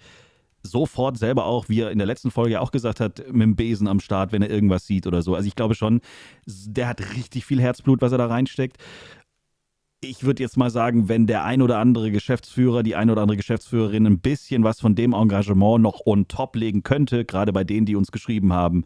[0.64, 3.88] sofort selber auch, wie er in der letzten Folge auch gesagt hat, mit dem Besen
[3.88, 5.34] am Start, wenn er irgendwas sieht oder so.
[5.34, 6.00] Also ich glaube schon,
[6.46, 8.78] der hat richtig viel Herzblut, was er da reinsteckt
[10.04, 13.36] ich würde jetzt mal sagen, wenn der ein oder andere Geschäftsführer, die ein oder andere
[13.36, 17.86] Geschäftsführerin ein bisschen was von dem Engagement noch on top legen könnte, gerade bei denen,
[17.86, 18.84] die uns geschrieben haben,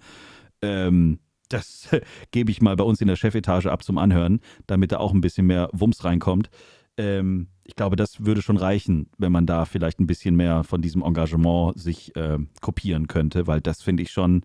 [0.60, 1.88] ähm, das
[2.30, 5.20] gebe ich mal bei uns in der Chefetage ab zum Anhören, damit da auch ein
[5.20, 6.50] bisschen mehr Wumms reinkommt.
[6.96, 10.80] Ähm, ich glaube, das würde schon reichen, wenn man da vielleicht ein bisschen mehr von
[10.80, 14.42] diesem Engagement sich äh, kopieren könnte, weil das finde ich schon,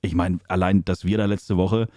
[0.00, 1.88] ich meine, allein, dass wir da letzte Woche,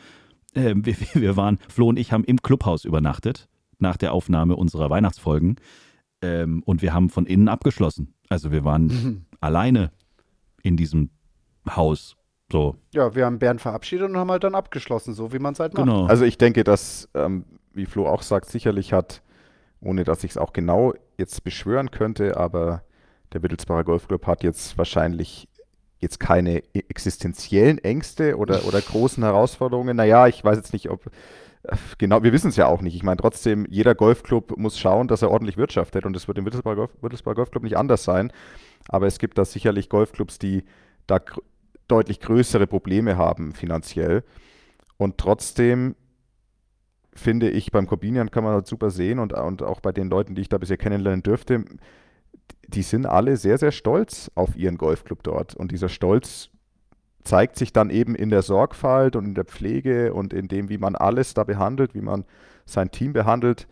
[0.53, 3.47] äh, wir, wir waren, Flo und ich haben im Clubhaus übernachtet
[3.79, 5.57] nach der Aufnahme unserer Weihnachtsfolgen.
[6.21, 8.13] Ähm, und wir haben von innen abgeschlossen.
[8.29, 9.91] Also wir waren alleine
[10.63, 11.09] in diesem
[11.69, 12.15] Haus.
[12.51, 15.59] So, Ja, wir haben Bernd verabschiedet und haben halt dann abgeschlossen, so wie man es
[15.59, 15.85] halt macht.
[15.85, 16.05] genau.
[16.05, 19.21] Also ich denke, dass, ähm, wie Flo auch sagt, sicherlich hat,
[19.81, 22.83] ohne dass ich es auch genau jetzt beschwören könnte, aber
[23.33, 25.47] der Wittelsbacher Golfclub hat jetzt wahrscheinlich
[25.99, 29.95] jetzt keine e- existenziellen Ängste oder, oder großen Herausforderungen.
[29.97, 31.07] Naja, ich weiß jetzt nicht, ob
[31.63, 32.95] äh, genau, wir wissen es ja auch nicht.
[32.95, 36.45] Ich meine, trotzdem, jeder Golfclub muss schauen, dass er ordentlich wirtschaftet und das wird im
[36.45, 38.31] Wittelsbacher, Golf, Wittelsbacher Golfclub nicht anders sein.
[38.87, 40.63] Aber es gibt da sicherlich Golfclubs, die
[41.07, 41.19] da
[41.87, 44.23] deutlich größere Probleme haben finanziell.
[44.97, 45.95] Und trotzdem
[47.13, 50.35] finde ich, beim Corbinian kann man halt super sehen und, und auch bei den Leuten,
[50.35, 51.63] die ich da bisher kennenlernen dürfte,
[52.67, 55.55] die sind alle sehr, sehr stolz auf ihren Golfclub dort.
[55.55, 56.49] Und dieser Stolz
[57.23, 60.77] zeigt sich dann eben in der Sorgfalt und in der Pflege und in dem, wie
[60.77, 62.25] man alles da behandelt, wie man
[62.65, 63.67] sein Team behandelt.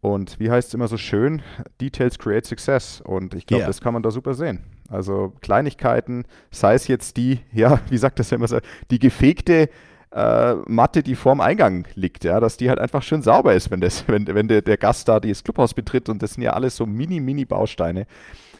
[0.00, 1.42] Und wie heißt es immer so schön,
[1.80, 3.00] Details create success.
[3.00, 3.68] Und ich glaube, Yeah.
[3.68, 4.64] das kann man da super sehen.
[4.92, 8.58] Also Kleinigkeiten, sei es jetzt die, ja, wie sagt das immer so,
[8.90, 9.68] die gefegte
[10.14, 13.80] äh, Matte, die vorm Eingang liegt, ja, dass die halt einfach schön sauber ist, wenn,
[13.80, 16.08] das, wenn, wenn der, der Gast da das Clubhaus betritt.
[16.08, 18.06] Und das sind ja alles so mini, mini Bausteine.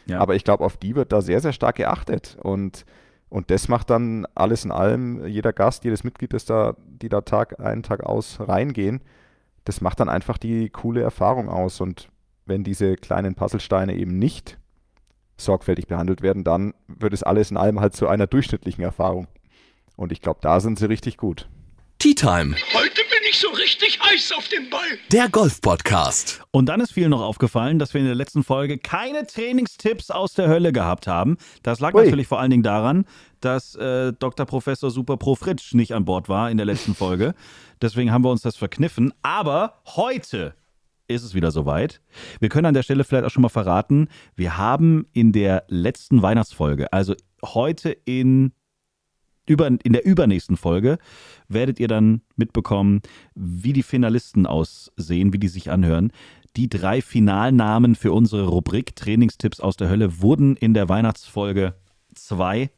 [0.05, 0.19] Ja.
[0.19, 2.37] Aber ich glaube, auf die wird da sehr, sehr stark geachtet.
[2.41, 2.85] Und,
[3.29, 7.21] und das macht dann alles in allem, jeder Gast, jedes Mitglied, das da, die da
[7.21, 9.01] Tag ein, Tag aus reingehen,
[9.65, 11.79] das macht dann einfach die coole Erfahrung aus.
[11.79, 12.09] Und
[12.45, 14.57] wenn diese kleinen Puzzlesteine eben nicht
[15.43, 19.27] sorgfältig behandelt werden, dann wird es alles in allem halt zu einer durchschnittlichen Erfahrung.
[19.95, 21.47] Und ich glaube, da sind sie richtig gut.
[21.99, 24.81] Tea Time, Heute bin ich so richtig heiß auf den Ball.
[25.11, 26.41] der Golf-Podcast.
[26.51, 30.33] Und dann ist vielen noch aufgefallen, dass wir in der letzten Folge keine Trainingstipps aus
[30.33, 31.37] der Hölle gehabt haben.
[31.61, 32.03] Das lag Ui.
[32.03, 33.05] natürlich vor allen Dingen daran,
[33.39, 34.45] dass äh, Dr.
[34.45, 37.35] Professor Super Pro Fritsch nicht an Bord war in der letzten Folge.
[37.81, 39.13] Deswegen haben wir uns das verkniffen.
[39.21, 40.55] Aber heute
[41.07, 42.01] ist es wieder soweit.
[42.39, 46.21] Wir können an der Stelle vielleicht auch schon mal verraten, wir haben in der letzten
[46.21, 48.53] Weihnachtsfolge, also heute in
[49.45, 50.97] über, in der übernächsten Folge
[51.49, 53.01] werdet ihr dann mitbekommen,
[53.35, 56.13] wie die Finalisten aussehen, wie die sich anhören.
[56.55, 61.75] Die drei Finalnamen für unsere Rubrik Trainingstipps aus der Hölle wurden in der Weihnachtsfolge
[62.15, 62.69] 2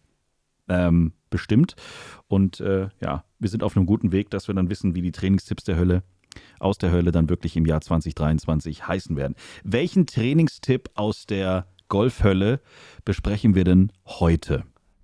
[0.68, 1.76] ähm, bestimmt.
[2.28, 5.12] Und äh, ja, wir sind auf einem guten Weg, dass wir dann wissen, wie die
[5.12, 6.04] Trainingstipps der Hölle
[6.60, 9.36] aus der Hölle dann wirklich im Jahr 2023 heißen werden.
[9.64, 12.60] Welchen Trainingstipp aus der Golfhölle
[13.04, 14.64] besprechen wir denn heute?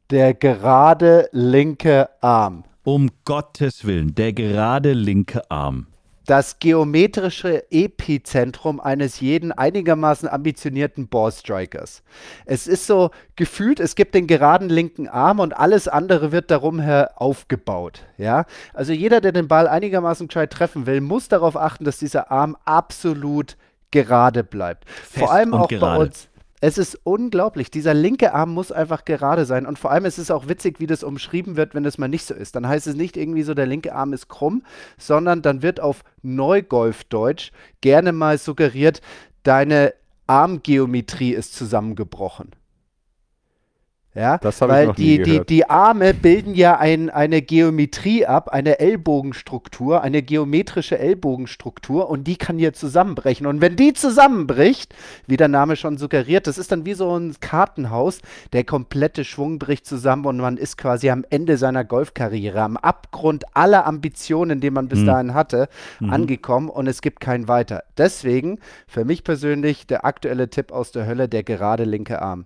[0.10, 2.64] Der gerade linke Arm.
[2.84, 5.88] Um Gottes Willen, der gerade linke Arm.
[6.32, 12.04] Das geometrische Epizentrum eines jeden einigermaßen ambitionierten Ballstrikers.
[12.46, 16.80] Es ist so gefühlt, es gibt den geraden linken Arm und alles andere wird darum
[16.80, 18.04] her aufgebaut.
[18.18, 18.46] Ja?
[18.74, 22.56] Also jeder, der den Ball einigermaßen gescheit treffen will, muss darauf achten, dass dieser Arm
[22.64, 23.58] absolut
[23.92, 24.90] gerade bleibt.
[24.90, 25.82] Vor allem auch gerade.
[25.82, 26.30] bei uns.
[26.64, 27.72] Es ist unglaublich.
[27.72, 29.66] Dieser linke Arm muss einfach gerade sein.
[29.66, 32.26] Und vor allem ist es auch witzig, wie das umschrieben wird, wenn das mal nicht
[32.26, 32.56] so ist.
[32.56, 34.64] Dann heißt es nicht irgendwie so, der linke Arm ist krumm,
[35.00, 39.02] sondern dann wird auf Neugolfdeutsch gerne mal suggeriert,
[39.42, 39.96] deine
[40.28, 42.52] Armgeometrie ist zusammengebrochen.
[44.14, 45.50] Ja, Das habe ich weil noch nie die, die, gehört.
[45.50, 52.36] die Arme bilden ja ein, eine Geometrie ab, eine Ellbogenstruktur, eine geometrische Ellbogenstruktur und die
[52.36, 53.48] kann hier zusammenbrechen.
[53.48, 54.94] Und wenn die zusammenbricht,
[55.28, 58.20] wie der Name schon suggeriert, das ist dann wie so ein Kartenhaus,
[58.52, 63.46] der komplette Schwung bricht zusammen und man ist quasi am Ende seiner Golfkarriere, am Abgrund
[63.56, 65.06] aller Ambitionen, die man bis Mhm.
[65.06, 65.70] dahin hatte,
[66.02, 67.84] angekommen und es gibt keinen weiter.
[67.98, 72.46] Deswegen für mich persönlich der aktuelle Tipp aus der Hölle, der gerade linke Arm.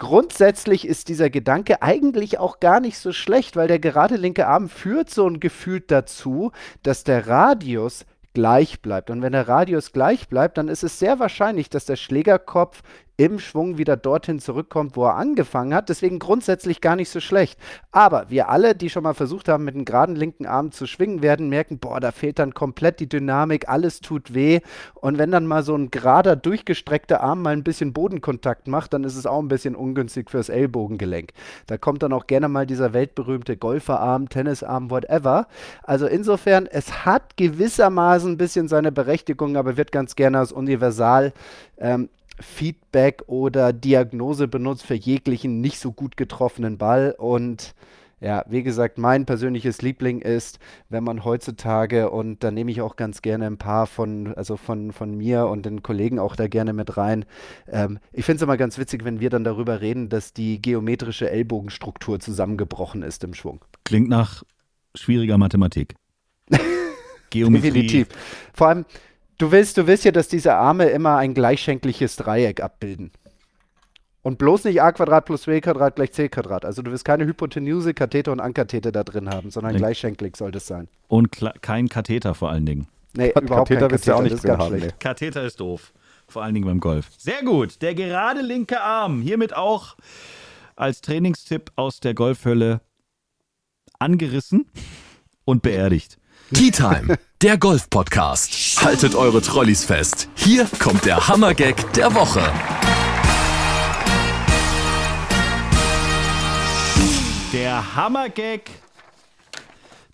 [0.00, 4.70] Grundsätzlich ist dieser Gedanke eigentlich auch gar nicht so schlecht, weil der gerade linke Arm
[4.70, 9.10] führt so ein Gefühl dazu, dass der Radius gleich bleibt.
[9.10, 12.80] Und wenn der Radius gleich bleibt, dann ist es sehr wahrscheinlich, dass der Schlägerkopf
[13.20, 15.90] im Schwung wieder dorthin zurückkommt, wo er angefangen hat.
[15.90, 17.60] Deswegen grundsätzlich gar nicht so schlecht.
[17.92, 21.20] Aber wir alle, die schon mal versucht haben, mit dem geraden linken Arm zu schwingen,
[21.20, 24.60] werden merken, boah, da fehlt dann komplett die Dynamik, alles tut weh.
[24.94, 29.04] Und wenn dann mal so ein gerader, durchgestreckter Arm mal ein bisschen Bodenkontakt macht, dann
[29.04, 31.34] ist es auch ein bisschen ungünstig fürs Ellbogengelenk.
[31.66, 35.46] Da kommt dann auch gerne mal dieser weltberühmte Golferarm, Tennisarm, whatever.
[35.82, 41.34] Also insofern, es hat gewissermaßen ein bisschen seine Berechtigung, aber wird ganz gerne als universal
[41.76, 42.08] ähm,
[42.40, 47.14] Feedback oder Diagnose benutzt für jeglichen nicht so gut getroffenen Ball.
[47.16, 47.74] Und
[48.20, 50.58] ja, wie gesagt, mein persönliches Liebling ist,
[50.90, 54.92] wenn man heutzutage, und da nehme ich auch ganz gerne ein paar von, also von,
[54.92, 57.24] von mir und den Kollegen auch da gerne mit rein.
[57.66, 61.30] Ähm, ich finde es immer ganz witzig, wenn wir dann darüber reden, dass die geometrische
[61.30, 63.64] Ellbogenstruktur zusammengebrochen ist im Schwung.
[63.84, 64.42] Klingt nach
[64.94, 65.94] schwieriger Mathematik.
[67.30, 67.70] Geometrie.
[67.70, 68.08] Definitiv.
[68.52, 68.84] Vor allem,
[69.40, 73.10] du willst, du willst ja, dass diese Arme immer ein gleichschenkliches Dreieck abbilden.
[74.22, 76.64] Und bloß nicht a Quadrat plus b Quadrat gleich c Quadrat.
[76.66, 79.78] Also du willst keine Hypotenuse, Katheter und Ankatheter da drin haben, sondern Nee.
[79.78, 80.88] gleichschenklig soll das sein.
[81.08, 81.30] Und
[81.62, 82.86] kein Katheter vor allen Dingen.
[83.16, 84.70] Nee, Kat- überhaupt Katheter kein willst du ja auch Katheter, nicht das ist drin ganz
[84.72, 85.00] haben, schlecht.
[85.00, 85.92] Katheter ist doof.
[86.28, 87.08] Vor allen Dingen beim Golf.
[87.16, 87.80] Sehr gut.
[87.82, 89.22] Der gerade linke Arm.
[89.22, 89.96] Hiermit auch
[90.76, 92.82] als Trainingstipp aus der Golfhölle
[93.98, 94.66] angerissen
[95.44, 96.18] und beerdigt.
[96.52, 98.82] Tea Time, der Golf-Podcast.
[98.84, 100.28] Haltet eure Trolleys fest.
[100.34, 102.42] Hier kommt der Hammergag der Woche.
[107.52, 108.62] Der Hammergag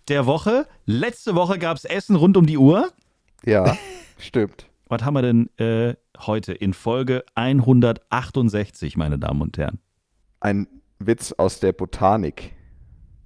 [0.09, 0.67] der Woche.
[0.85, 2.93] Letzte Woche gab es Essen rund um die Uhr.
[3.47, 3.79] Ja,
[4.19, 4.67] stimmt.
[4.89, 9.79] Was haben wir denn äh, heute in Folge 168, meine Damen und Herren?
[10.41, 10.69] Ein
[10.99, 12.56] Witz aus der Botanik.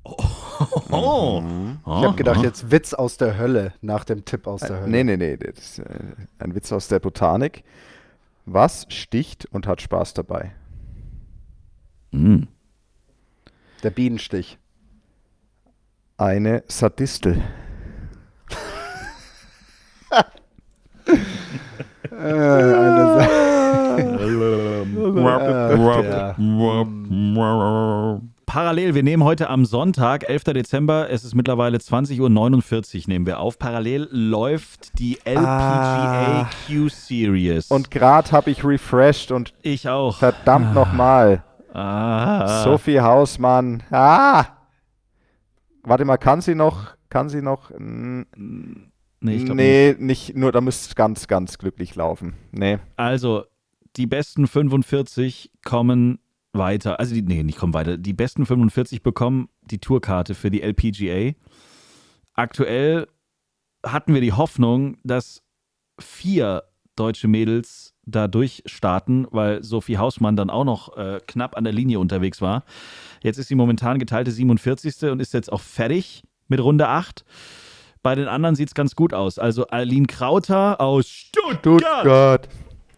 [0.04, 1.42] Oh,
[1.84, 4.90] Ich habe gedacht, jetzt Witz aus der Hölle nach dem Tipp aus der Äh, Hölle.
[4.90, 5.36] nee, nee, nee.
[5.36, 5.84] Das ist äh,
[6.38, 7.64] ein Witz aus der Botanik.
[8.46, 10.52] Was sticht und hat Spaß dabei?
[12.12, 12.48] Hm.
[13.82, 14.58] Der Bienenstich.
[16.16, 17.40] Eine Sadistel.
[22.10, 24.00] Äh, eine Sa-
[26.02, 26.34] ja.
[28.50, 30.42] Parallel, wir nehmen heute am Sonntag, 11.
[30.42, 32.18] Dezember, es ist mittlerweile 20.49
[32.98, 33.60] Uhr, nehmen wir auf.
[33.60, 36.50] Parallel läuft die LPGA Ah.
[36.66, 37.70] Q-Series.
[37.70, 40.18] Und gerade habe ich refreshed und ich auch.
[40.18, 41.44] verdammt nochmal.
[41.72, 42.64] Ah.
[42.64, 43.84] Sophie Hausmann.
[43.92, 44.46] Ah!
[45.84, 46.96] Warte mal, kann sie noch?
[47.08, 47.70] Kann sie noch?
[47.70, 48.22] Mm,
[49.20, 50.34] nee, nee, nicht.
[50.34, 52.34] Nur, da müsste es ganz, ganz glücklich laufen.
[52.50, 52.78] Nee.
[52.96, 53.44] Also,
[53.94, 56.18] die besten 45 kommen
[56.52, 56.98] weiter.
[57.00, 57.96] Also, die, nee, nicht kommen weiter.
[57.96, 61.34] Die besten 45 bekommen die Tourkarte für die LPGA.
[62.34, 63.06] Aktuell
[63.84, 65.42] hatten wir die Hoffnung, dass
[65.98, 66.64] vier
[66.96, 71.98] deutsche Mädels da durchstarten, weil Sophie Hausmann dann auch noch äh, knapp an der Linie
[71.98, 72.64] unterwegs war.
[73.22, 75.10] Jetzt ist sie momentan geteilte 47.
[75.10, 77.24] und ist jetzt auch fertig mit Runde 8.
[78.02, 79.38] Bei den anderen sieht es ganz gut aus.
[79.38, 82.48] Also Aline Krauter aus Stuttgart.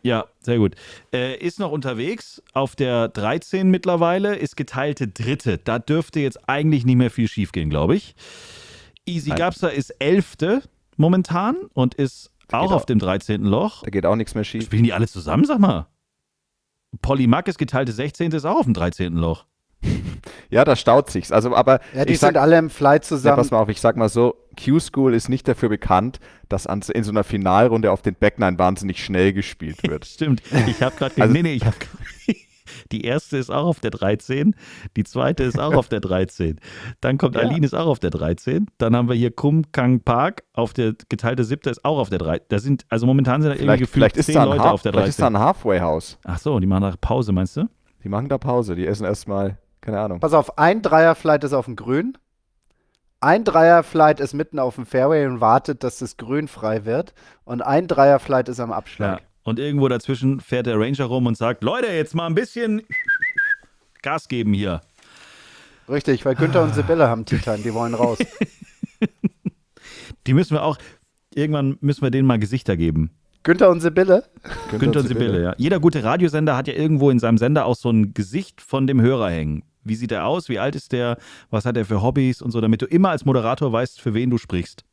[0.03, 0.75] Ja, sehr gut.
[1.13, 5.59] Äh, ist noch unterwegs auf der 13 mittlerweile, ist geteilte Dritte.
[5.59, 8.15] Da dürfte jetzt eigentlich nicht mehr viel schiefgehen, glaube ich.
[9.07, 9.31] Easy.
[9.31, 10.63] Gapsa ist Elfte
[10.97, 12.87] momentan und ist auch geht auf auch.
[12.87, 13.43] dem 13.
[13.45, 13.83] Loch.
[13.83, 14.65] Da geht auch nichts mehr schief.
[14.65, 15.87] Spielen die alle zusammen, sag mal?
[17.01, 18.33] Polly Mack ist geteilte 16.
[18.33, 19.15] ist auch auf dem 13.
[19.15, 19.47] Loch.
[20.51, 21.33] Ja, da staut sich's.
[21.33, 23.37] Also, aber Ja, die ich sag, sind alle im Fly ja, zusammen.
[23.37, 27.05] pass mal auf, ich sag mal so, Q-School ist nicht dafür bekannt, dass an, in
[27.05, 30.05] so einer Finalrunde auf den Backline wahnsinnig schnell gespielt wird.
[30.05, 30.43] Stimmt.
[30.67, 31.21] Ich habe gerade.
[31.21, 31.77] Also- nee, nee, ich habe.
[32.91, 34.55] Die erste ist auch auf der 13,
[34.97, 36.59] die zweite ist auch auf der 13.
[37.01, 37.43] Dann kommt Ja.
[37.43, 38.67] Aline ist auch auf der 13.
[38.79, 42.19] Dann haben wir hier Kum Kang Park auf der geteilte siebte ist auch auf der
[42.19, 42.47] 13.
[42.49, 44.71] Da sind also momentan sind da irgendwie Vielleicht, gefühlt vielleicht, ist zehn da ein Leute
[44.71, 45.37] auf der vielleicht ist da 13.
[45.37, 46.19] ein Halfway-House.
[46.25, 47.69] Ach so, die machen nach Pause, meinst du?
[48.05, 50.21] Die machen da Pause, die essen erstmal, keine Ahnung.
[50.21, 52.17] Pass auf, ein Dreierflight ist auf dem Grün.
[53.21, 57.15] Ein Dreierflight ist mitten auf dem Fairway und wartet, dass das Grün frei wird.
[57.45, 59.21] Und ein Dreierflight ist am Abschlag.
[59.21, 59.27] Ja.
[59.45, 62.83] Und irgendwo dazwischen fährt der Ranger rum und sagt: Leute, jetzt mal ein bisschen
[64.03, 64.81] Gas geben hier.
[65.89, 68.19] Richtig, weil Günther und Sibylle haben Titan, die wollen raus.
[70.27, 70.79] Die müssen wir auch.
[71.35, 73.11] Irgendwann müssen wir denen mal Gesichter geben.
[73.43, 74.25] Günther und Sibylle?
[74.71, 75.55] Günther und Sibylle, ja.
[75.57, 79.01] Jeder gute Radiosender hat ja irgendwo in seinem Sender auch so ein Gesicht von dem
[79.01, 79.65] Hörer hängen.
[79.85, 80.49] Wie sieht er aus?
[80.49, 81.19] Wie alt ist der?
[81.51, 84.31] Was hat er für Hobbys und so, damit du immer als Moderator weißt, für wen
[84.31, 84.85] du sprichst.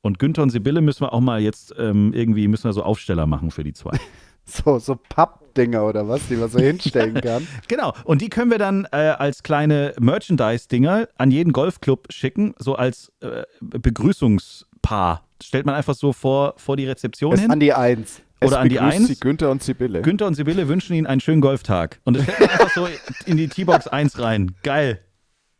[0.00, 3.26] Und Günther und Sibylle müssen wir auch mal jetzt ähm, irgendwie, müssen wir so Aufsteller
[3.26, 3.98] machen für die zwei.
[4.50, 7.46] So, so Pappdinger oder was, die man so hinstellen kann.
[7.68, 7.92] genau.
[8.04, 13.12] Und die können wir dann äh, als kleine Merchandise-Dinger an jeden Golfclub schicken, so als
[13.20, 15.22] äh, Begrüßungspaar.
[15.42, 17.50] Stellt man einfach so vor, vor die Rezeption Bis hin.
[17.50, 18.22] an die Eins.
[18.40, 19.08] Es Oder an die Eins.
[19.08, 20.02] Sie Günther und Sibylle.
[20.02, 22.00] Günther und Sibylle wünschen Ihnen einen schönen Golftag.
[22.04, 22.88] Und das stellt man einfach so
[23.26, 24.54] in die T-Box 1 rein.
[24.62, 25.00] Geil.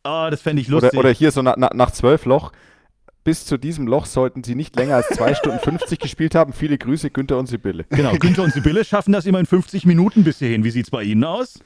[0.05, 0.93] Oh, das fände ich lustig.
[0.93, 2.53] Oder, oder hier so na, na, nach zwölf Loch.
[3.25, 6.53] Bis zu diesem Loch sollten Sie nicht länger als 2 Stunden 50 gespielt haben.
[6.53, 7.85] Viele Grüße, Günther und Sibylle.
[7.91, 10.65] genau, Günther und Sibylle schaffen das immer in 50 Minuten bis hierhin.
[10.65, 11.59] Wie sieht es bei Ihnen aus?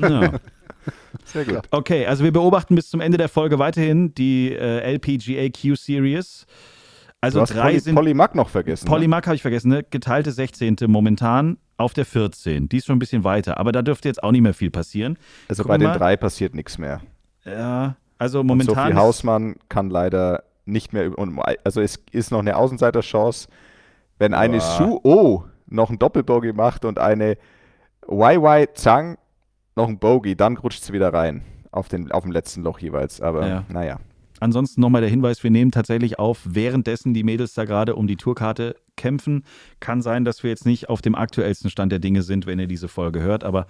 [0.00, 0.32] Ja.
[1.24, 1.62] Sehr gut.
[1.70, 6.46] Okay, also wir beobachten bis zum Ende der Folge weiterhin die äh, LPGA Q-Series.
[7.20, 7.94] Also Du hast drei Polly, sind.
[7.96, 8.84] Polly Mack noch vergessen.
[8.84, 8.90] ne?
[8.90, 9.82] Polymark habe ich vergessen, ne?
[9.82, 10.76] geteilte 16.
[10.86, 12.68] momentan auf der 14.
[12.68, 15.18] Die ist schon ein bisschen weiter, aber da dürfte jetzt auch nicht mehr viel passieren.
[15.48, 15.98] Also Gucken bei den mal.
[15.98, 17.00] drei passiert nichts mehr.
[17.44, 18.74] Ja, also Und momentan.
[18.76, 21.16] Sophie ist- Hausmann kann leider nicht mehr.
[21.18, 23.48] und- Also es ist noch eine Außenseiterchance.
[24.18, 27.36] Wenn eine Su Oh noch ein Doppelbogey macht und eine
[28.08, 29.18] YY Zhang
[29.76, 31.42] noch ein Bogey, dann rutscht sie wieder rein.
[31.70, 33.20] Auf, den, auf dem letzten Loch jeweils.
[33.20, 33.64] Aber Ja.
[33.68, 33.98] naja.
[34.40, 38.16] Ansonsten nochmal der Hinweis, wir nehmen tatsächlich auf, währenddessen die Mädels da gerade um die
[38.16, 39.44] Tourkarte kämpfen.
[39.80, 42.66] Kann sein, dass wir jetzt nicht auf dem aktuellsten Stand der Dinge sind, wenn ihr
[42.66, 43.66] diese Folge hört, aber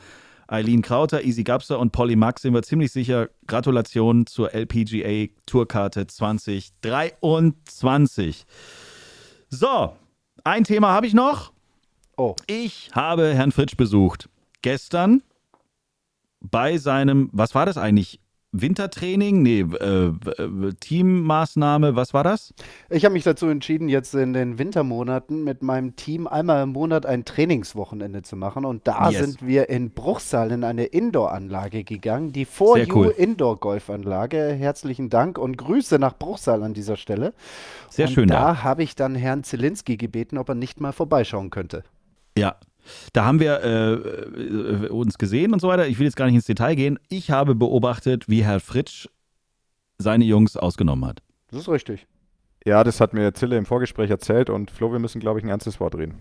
[0.51, 3.29] Eileen Krauter, Easy Gapser und Polly Max sind wir ziemlich sicher.
[3.47, 8.47] Gratulation zur LPGA Tourkarte 2023.
[9.51, 9.93] So,
[10.45, 11.53] ein Thema habe ich noch.
[12.17, 12.35] Oh.
[12.47, 14.31] Ich habe Herrn Fritsch besucht.
[14.63, 15.23] Gestern
[16.41, 18.19] bei seinem, was war das eigentlich?
[18.53, 22.55] Wintertraining, nee, äh, äh, Teammaßnahme, was war das?
[22.89, 27.05] Ich habe mich dazu entschieden, jetzt in den Wintermonaten mit meinem Team einmal im Monat
[27.05, 28.65] ein Trainingswochenende zu machen.
[28.65, 29.21] Und da Yes.
[29.21, 33.15] sind wir in Bruchsal in eine Indoor-Anlage gegangen, die For Sehr You cool.
[33.17, 34.55] Indoor-Golfanlage.
[34.55, 37.35] Herzlichen Dank und Grüße nach Bruchsal an dieser Stelle.
[37.91, 38.63] Sehr und schön, da ja.
[38.63, 41.83] habe ich dann Herrn Zielinski gebeten, ob er nicht mal vorbeischauen könnte.
[42.39, 42.57] Ja.
[43.13, 45.87] Da haben wir äh, äh, uns gesehen und so weiter.
[45.87, 46.99] Ich will jetzt gar nicht ins Detail gehen.
[47.09, 49.07] Ich habe beobachtet, wie Herr Fritsch
[49.99, 51.23] seine Jungs ausgenommen hat.
[51.51, 52.07] Das ist richtig.
[52.65, 55.49] Ja, das hat mir Zille im Vorgespräch erzählt und Flo, wir müssen, glaube ich, ein
[55.49, 56.15] ernstes Wort reden.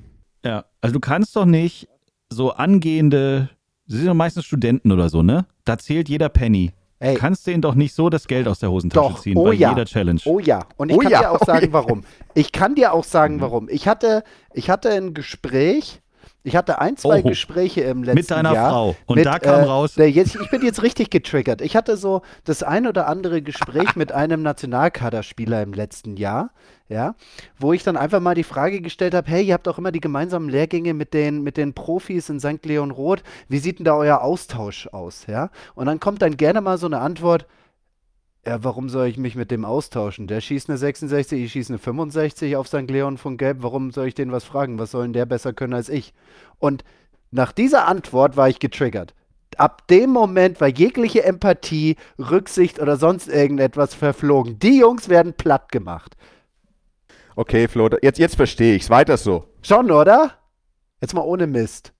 [0.45, 0.65] Ja.
[0.81, 1.87] Also du kannst doch nicht
[2.29, 3.49] so angehende,
[3.87, 5.45] sie sind doch meistens Studenten oder so, ne?
[5.65, 6.71] Da zählt jeder Penny.
[6.99, 7.13] Ey.
[7.13, 9.53] Du kannst denen doch nicht so das Geld aus der Hosentasche Doch, ziehen oh bei
[9.53, 9.69] ja.
[9.69, 10.19] jeder Challenge.
[10.25, 11.73] Oh ja, und ich Oh kann ja, dir auch oh sagen, ja.
[11.73, 12.03] warum.
[12.33, 13.09] Ich kann dir auch Mhm.
[13.09, 13.69] sagen, warum.
[13.69, 16.01] Ich hatte, ich hatte ein Gespräch,
[16.47, 17.27] ich hatte ein, zwei Oh.
[17.27, 18.69] Gespräche im letzten Mit deiner Jahr.
[18.71, 18.95] Frau.
[19.05, 21.61] Und mit, da kam äh, raus, der Jetzt, ich bin jetzt richtig getriggert.
[21.61, 26.51] Ich hatte so das ein oder andere Gespräch mit einem Nationalkaderspieler im letzten Jahr,
[26.87, 27.15] ja,
[27.59, 29.99] wo ich dann einfach mal die Frage gestellt habe, hey, ihr habt auch immer die
[29.99, 32.65] gemeinsamen Lehrgänge mit den, mit den Profis in St.
[32.65, 33.23] Leon Roth.
[33.49, 35.49] Wie sieht denn da euer Austausch aus, ja?
[35.75, 37.45] Und dann kommt dann gerne mal so eine Antwort,
[38.47, 40.25] ja, warum soll ich mich mit dem austauschen?
[40.27, 42.89] Der schießt eine 66, ich schieße eine 65 auf St.
[42.89, 43.57] Leon von Gelb.
[43.59, 44.79] Warum soll ich den was fragen?
[44.79, 46.13] Was soll denn der besser können als ich?
[46.57, 46.85] Und
[47.29, 49.13] nach dieser Antwort war ich getriggert.
[49.57, 54.59] Ab dem Moment war jegliche Empathie, Rücksicht oder sonst irgendetwas verflogen.
[54.59, 56.15] Die Jungs werden platt gemacht.
[57.35, 58.89] Okay, Flo, jetzt, jetzt verstehe ich's.
[58.89, 59.43] Weiter so.
[59.61, 60.31] Schon, oder?
[61.01, 61.91] Jetzt mal ohne Mist.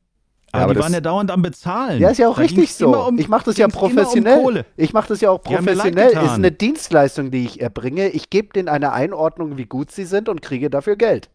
[0.52, 2.02] Aber, aber die waren ja dauernd am Bezahlen.
[2.02, 2.96] Ja, ist ja auch Da richtig so.
[3.08, 4.40] um- ich mache das ja professionell.
[4.40, 6.12] Um ich mache das ja auch professionell.
[6.12, 8.10] Ist eine Dienstleistung, die ich erbringe.
[8.10, 11.30] Ich gebe denen eine Einordnung, wie gut sie sind und kriege dafür Geld.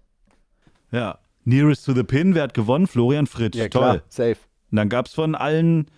[0.91, 1.19] Ja.
[1.45, 2.87] Nearest to the Pin, wer hat gewonnen?
[2.87, 3.59] Florian Fritsch.
[3.71, 4.03] Toll.
[4.09, 4.37] safe.
[4.71, 5.91] Und dann gab es von allen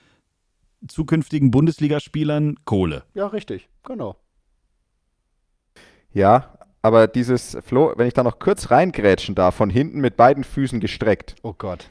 [0.88, 3.05] zukünftigen Bundesligaspielern Kohle.
[3.14, 3.68] Ja, richtig.
[3.85, 4.16] Genau.
[6.12, 10.44] Ja, aber dieses, Flo, wenn ich da noch kurz reingrätschen darf, von hinten mit beiden
[10.44, 11.35] Füßen gestreckt.
[11.42, 11.88] Oh Gott.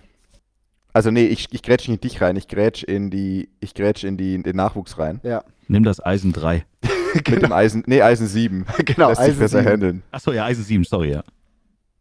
[0.93, 4.03] Also nee, ich, ich grätsch nicht in dich rein, ich grätsch in die, ich grätsch
[4.03, 5.19] in die, in den Nachwuchs rein.
[5.23, 5.43] Ja.
[5.67, 6.65] Nimm das Eisen 3.
[7.15, 8.65] Mit dem Eisen, nee, Eisen 7.
[8.85, 9.71] Genau, Lässt sich Eisen besser 7.
[9.71, 10.03] handeln.
[10.11, 11.23] Achso, ja, Eisen 7, sorry, ja.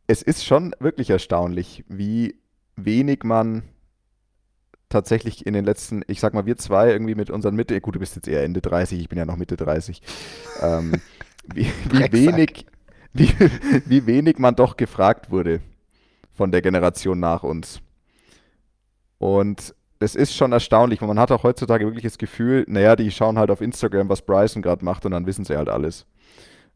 [0.07, 2.37] Es ist schon wirklich erstaunlich, wie
[2.77, 3.63] wenig man
[4.91, 7.99] tatsächlich in den letzten, ich sag mal, wir zwei irgendwie mit unseren Mitte, gut, du
[7.99, 10.03] bist jetzt eher Ende 30, ich bin ja noch Mitte 30,
[10.61, 11.01] ähm,
[11.55, 12.67] wie, wie wenig,
[13.15, 13.31] wie,
[13.87, 15.61] wie wenig man doch gefragt wurde
[16.35, 17.81] von der Generation nach uns.
[19.23, 23.11] Und es ist schon erstaunlich, und man hat auch heutzutage wirklich das Gefühl, naja, die
[23.13, 26.07] schauen halt auf Instagram, was Bryson gerade macht, und dann wissen sie halt alles.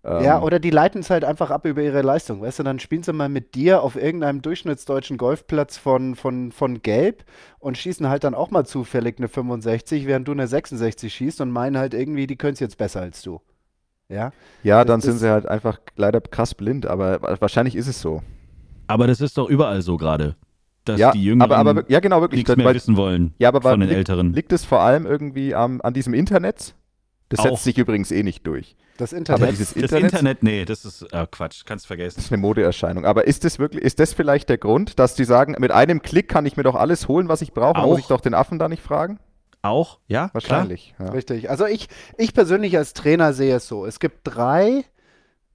[0.05, 2.41] Ja, Ähm, oder die leiten es halt einfach ab über ihre Leistung.
[2.41, 6.81] Weißt du, dann spielen sie mal mit dir auf irgendeinem durchschnittsdeutschen Golfplatz von, von, von
[6.83, 7.25] Gelb
[7.59, 11.51] und schießen halt dann auch mal zufällig eine 65, während du eine 66 schießt und
[11.51, 13.41] meinen halt irgendwie, die können es jetzt besser als du.
[14.09, 14.31] Ja,
[14.63, 17.89] Ja, Das- dann das- sind sie halt einfach leider krass blind, aber wa- wahrscheinlich ist
[17.89, 18.23] es so.
[18.87, 20.37] Aber das ist doch überall so gerade.
[20.87, 22.38] Dass ja, die Jüngeren aber, aber ja, genau, wirklich.
[22.38, 24.33] nichts mehr weil- wissen wollen ja, aber von den liegt, Älteren.
[24.33, 26.75] liegt es vor allem irgendwie am, an diesem Internet?
[27.29, 27.44] Das Auch.
[27.46, 28.77] setzt sich übrigens eh nicht durch.
[28.99, 29.51] das Aber Internet.
[29.51, 32.14] dieses das Internet, Internet, nee, das ist äh, Quatsch, kannst vergessen.
[32.16, 33.05] das ist eine Modeerscheinung.
[33.05, 36.29] Aber ist das wirklich, ist das vielleicht der Grund, dass die sagen, mit einem Klick
[36.29, 37.99] kann ich mir doch alles holen, was ich brauche, dann muss Auch.
[37.99, 39.18] ich doch den Affen da nicht fragen?
[39.62, 40.35] Auch, ja, klar.
[40.35, 40.94] Wahrscheinlich.
[41.01, 41.07] Ja.
[41.11, 41.51] Richtig.
[41.51, 43.85] Also ich, ich persönlich als Trainer sehe es so.
[43.87, 44.85] Es gibt drei,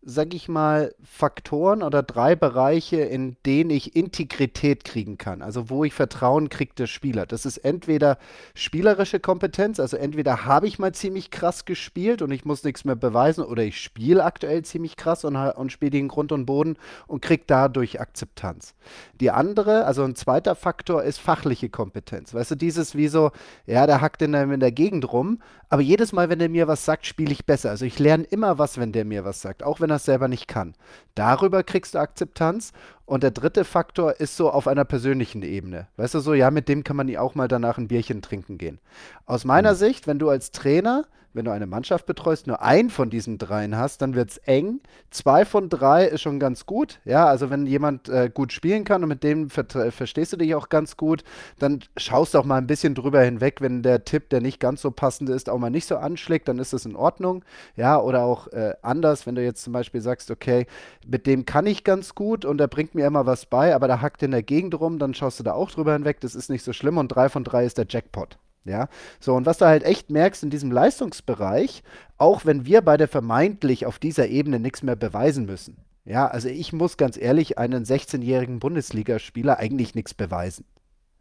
[0.04, 5.44] sag ich mal, Faktoren oder drei Bereiche, in denen ich Integrität kriegen kann.
[5.44, 7.28] Also wo ich Vertrauen kriege der Spieler.
[7.28, 8.18] Das ist entweder
[8.56, 12.96] spielerische Kompetenz, also entweder habe ich mal ziemlich krass gespielt und ich muss nichts mehr
[12.96, 17.22] beweisen oder ich spiele aktuell ziemlich krass und, und spiele den Grund und Boden und
[17.22, 18.74] kriege dadurch Akzeptanz.
[19.20, 22.34] Die andere, also ein zweiter Faktor ist fachliche Kompetenz.
[22.34, 23.32] Weißt du, dieses wie so,
[23.68, 26.68] ja, der hackt in der, in der Gegend rum, aber jedes Mal, wenn der mir
[26.68, 27.70] was sagt, spiele ich besser.
[27.70, 30.48] Also ich lerne immer was, wenn der mir was sagt, auch wenn es selber nicht
[30.48, 30.74] kann.
[31.16, 32.72] Darüber kriegst du Akzeptanz.
[33.06, 35.88] Und der dritte Faktor ist so auf einer persönlichen Ebene.
[35.98, 38.58] Weißt du, so, ja, mit dem kann man ja auch mal danach ein Bierchen trinken
[38.58, 38.80] gehen.
[39.26, 43.10] Aus meiner Sicht, wenn du als Trainer, wenn du eine Mannschaft betreust, nur einen von
[43.10, 44.82] diesen dreien hast, dann wird es eng.
[45.10, 47.00] Zwei von drei ist schon ganz gut.
[47.06, 50.56] Ja, also wenn jemand äh, gut spielen kann und mit dem vertra- verstehst du dich
[50.56, 51.24] auch ganz gut,
[51.60, 54.92] dann schaust auch mal ein bisschen drüber hinweg, wenn der Tipp, der nicht ganz so
[54.92, 57.44] passend ist, auch mal nicht so anschlägt, dann ist das in Ordnung.
[57.76, 60.66] Ja, oder auch äh, anders, wenn du jetzt zum Beispiel sagst, okay,
[61.08, 64.02] mit dem kann ich ganz gut und der bringt mir immer was bei, aber der
[64.02, 66.64] hackt in der Gegend rum, dann schaust du da auch drüber hinweg, das ist nicht
[66.64, 68.38] so schlimm und drei von drei ist der Jackpot.
[68.64, 68.90] Ja,
[69.20, 71.82] so und was du halt echt merkst in diesem Leistungsbereich,
[72.18, 75.78] auch wenn wir beide vermeintlich auf dieser Ebene nichts mehr beweisen müssen.
[76.06, 80.66] Ja, also ich muss ganz ehrlich einen 16-jährigen Bundesligaspieler eigentlich nichts beweisen.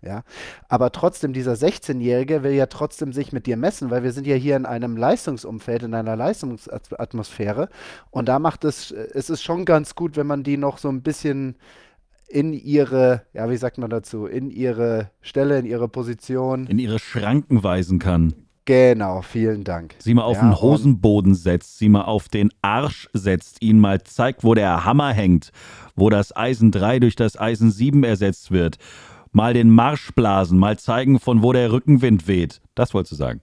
[0.03, 0.23] Ja,
[0.69, 4.35] aber trotzdem, dieser 16-Jährige will ja trotzdem sich mit dir messen, weil wir sind ja
[4.35, 7.69] hier in einem Leistungsumfeld, in einer Leistungsatmosphäre.
[8.11, 11.03] Und da macht es, es ist schon ganz gut, wenn man die noch so ein
[11.03, 11.57] bisschen
[12.31, 16.67] in ihre, ja, wie sagt man dazu, in ihre Stelle, in ihre Position.
[16.67, 18.35] In ihre Schranken weisen kann.
[18.67, 19.97] Genau, vielen Dank.
[19.99, 24.03] Sie mal auf Ja, den Hosenboden setzt, sie mal auf den Arsch setzt, ihnen mal
[24.03, 25.51] zeigt, wo der Hammer hängt,
[25.97, 28.77] wo das Eisen 3 durch das Eisen 7 ersetzt wird.
[29.33, 32.61] Mal den Marsch blasen, mal zeigen, von wo der Rückenwind weht.
[32.75, 33.41] Das wolltest du sagen.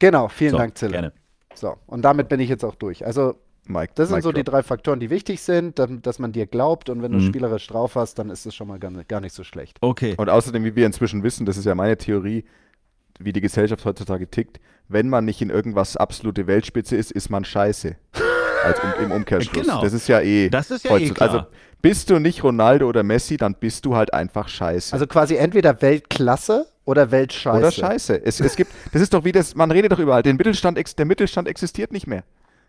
[0.00, 0.92] Genau, vielen So, Dank, Zille.
[0.92, 1.12] Gerne.
[1.54, 3.06] So, und damit bin ich jetzt auch durch.
[3.06, 3.36] Also,
[3.68, 6.88] Mike, das sind Mike so die drei Faktoren, die wichtig sind, dass man dir glaubt
[6.88, 7.26] und wenn du Mhm.
[7.26, 9.76] spielerisch drauf hast, dann ist es schon mal gar, nicht- gar nicht so schlecht.
[9.80, 10.14] Okay.
[10.16, 12.44] Und außerdem, wie wir inzwischen wissen, das ist ja meine Theorie,
[13.20, 14.58] wie die Gesellschaft heutzutage tickt,
[14.88, 17.96] wenn man nicht in irgendwas absolute Weltspitze ist, ist man scheiße.
[18.64, 19.66] Als um, im Umkehrschluss.
[19.66, 19.82] Genau.
[19.82, 20.48] Das ist ja eh.
[20.48, 21.30] Das ist ja eh heutzutage- klar.
[21.30, 21.46] Also
[21.80, 24.92] bist du nicht Ronaldo oder Messi, dann bist du halt einfach scheiße.
[24.92, 27.58] Also quasi entweder Weltklasse oder Weltscheiße.
[27.58, 28.24] oder scheiße.
[28.24, 30.96] Es, es gibt, das ist doch wie das, man redet doch überall, den Mittelstand, ex-
[30.96, 32.24] der Mittelstand existiert nicht mehr.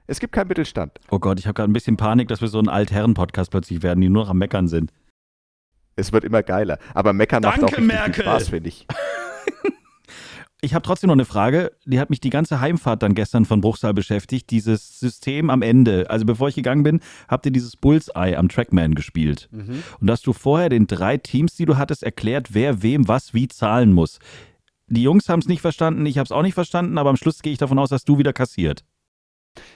[0.10, 1.00] Es gibt keinen Mittelstand.
[1.12, 4.02] Oh Gott, ich habe gerade ein bisschen Panik, dass wir so ein Altherren-Podcast plötzlich werden,
[4.02, 4.92] die nur noch am Meckern sind.
[5.96, 6.80] Es wird immer geiler.
[6.96, 8.14] Aber Meckern macht Danke, auch richtig Merkel.
[8.16, 8.88] viel Spaß, finde ich.
[10.62, 13.62] Ich habe trotzdem noch eine Frage, die hat mich die ganze Heimfahrt dann gestern von
[13.62, 14.50] Bruchsal beschäftigt.
[14.50, 16.10] Dieses System am Ende.
[16.10, 17.00] Also bevor ich gegangen bin,
[17.30, 19.48] habt ihr dieses Bullseye am Trackman gespielt.
[19.52, 19.84] Mhm.
[20.02, 23.48] Und hast du vorher den drei Teams, die du hattest, erklärt, wer wem was wie
[23.48, 24.20] zahlen muss.
[24.88, 27.42] Die Jungs haben es nicht verstanden, ich habe es auch nicht verstanden, aber am Schluss
[27.42, 28.84] gehe ich davon aus, dass du wieder kassiert.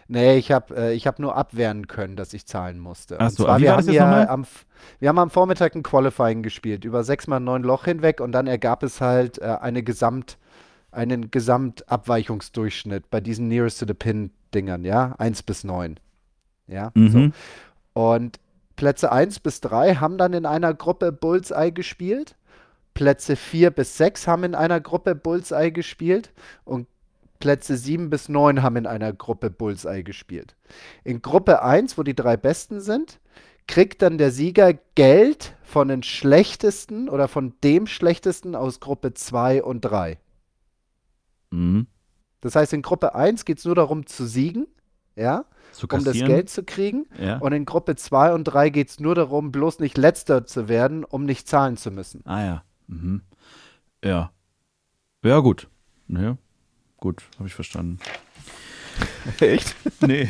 [0.08, 3.20] Nee, ich habe äh, ich hab nur abwehren können, dass ich zahlen musste.
[3.20, 4.28] Ach Und so, zwar, aber wie wir war das haben jetzt ja nochmal?
[4.28, 4.66] am, F-
[5.00, 8.48] wir haben am Vormittag ein Qualifying gespielt, über sechs mal neun Loch hinweg und dann
[8.48, 10.38] ergab es halt äh, eine Gesamt,
[10.92, 16.00] einen Gesamtabweichungsdurchschnitt bei diesen Nearest to the Pin Dingern, ja, 1 bis 9.
[16.68, 17.02] Ja, so.
[17.02, 17.34] Mhm.
[17.94, 18.40] Und
[18.76, 22.36] Plätze 1 bis 3 haben dann in einer Gruppe Bullseye gespielt.
[22.94, 26.32] Plätze 4 bis 6 haben in einer Gruppe Bullseye gespielt.
[26.64, 26.88] Und
[27.44, 30.56] Plätze 7 bis 9 haben in einer Gruppe Bullseye gespielt.
[31.04, 33.20] In Gruppe 1, wo die drei Besten sind,
[33.68, 39.62] kriegt dann der Sieger Geld von den schlechtesten oder von dem schlechtesten aus Gruppe 2
[39.62, 40.20] und 3.
[41.52, 41.88] Mhm.
[42.40, 44.66] Das heißt, in Gruppe 1 geht es nur darum zu siegen,
[45.18, 46.14] ja, Zu um das.
[46.14, 47.08] Geld zu kriegen.
[47.20, 47.40] Ja.
[47.40, 51.04] Und in Gruppe 2 und 3 geht es nur darum, bloß nicht letzter zu werden,
[51.04, 52.22] um nicht zahlen zu müssen.
[52.24, 52.64] Ah ja.
[52.88, 53.22] Mhm.
[54.02, 54.32] Ja.
[55.26, 55.68] Ja, gut.
[56.08, 56.38] Ja.
[57.04, 58.00] Gut, habe ich verstanden.
[59.42, 59.76] Echt?
[60.00, 60.30] Nee.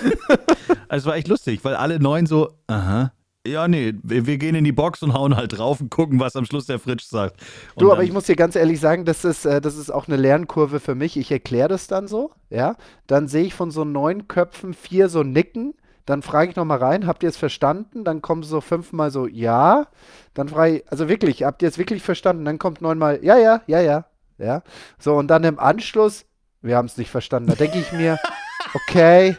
[0.88, 3.12] also es war echt lustig, weil alle neun so, aha.
[3.46, 6.46] Ja, nee, wir, gehen in die Box und hauen halt drauf und gucken, was am
[6.46, 7.38] Schluss der Fritsch sagt.
[7.74, 10.08] Und Du, aber ich muss dir ganz ehrlich sagen, das ist, äh, das ist auch
[10.08, 11.18] eine Lernkurve für mich.
[11.18, 12.76] Ich erkläre das dann so, ja.
[13.06, 15.74] Dann sehe ich von so neun Köpfen vier so nicken.
[16.06, 18.04] Dann frage ich nochmal rein, habt ihr es verstanden?
[18.04, 19.88] Dann kommen so fünfmal so, ja.
[20.32, 22.46] Dann frage ich, also wirklich, habt ihr es wirklich verstanden?
[22.46, 24.06] Dann kommt neunmal, ja, ja, ja, ja,
[24.38, 24.62] ja.
[24.98, 26.24] So, und dann im Anschluss,
[26.62, 27.48] wir haben es nicht verstanden.
[27.50, 28.18] Da denke ich mir,
[28.74, 29.36] okay,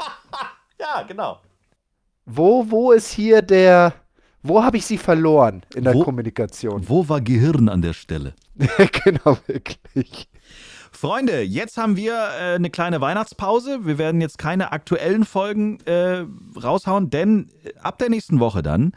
[0.80, 1.40] Ja, genau.
[2.26, 3.94] wo, wo ist hier der,
[4.44, 6.88] wo habe ich sie verloren in der Wo- Kommunikation?
[6.88, 8.34] Wo war Gehirn an der Stelle?
[9.04, 10.28] genau, wirklich.
[10.92, 13.80] Freunde, jetzt haben wir äh, eine kleine Weihnachtspause.
[13.86, 16.24] Wir werden jetzt keine aktuellen Folgen äh,
[16.62, 18.94] raushauen, denn äh, ab der nächsten Woche dann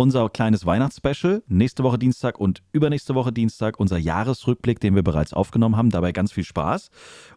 [0.00, 1.42] unser kleines Weihnachtsspecial.
[1.46, 5.90] Nächste Woche Dienstag und übernächste Woche Dienstag unser Jahresrückblick, den wir bereits aufgenommen haben.
[5.90, 6.88] Dabei ganz viel Spaß.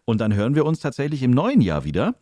[0.06, 2.14] Und dann hören wir uns tatsächlich im neuen Jahr wieder.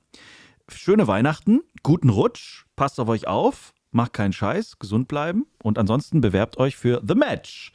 [0.67, 6.21] Schöne Weihnachten, guten Rutsch, passt auf euch auf, macht keinen Scheiß, gesund bleiben und ansonsten
[6.21, 7.71] bewerbt euch für The Match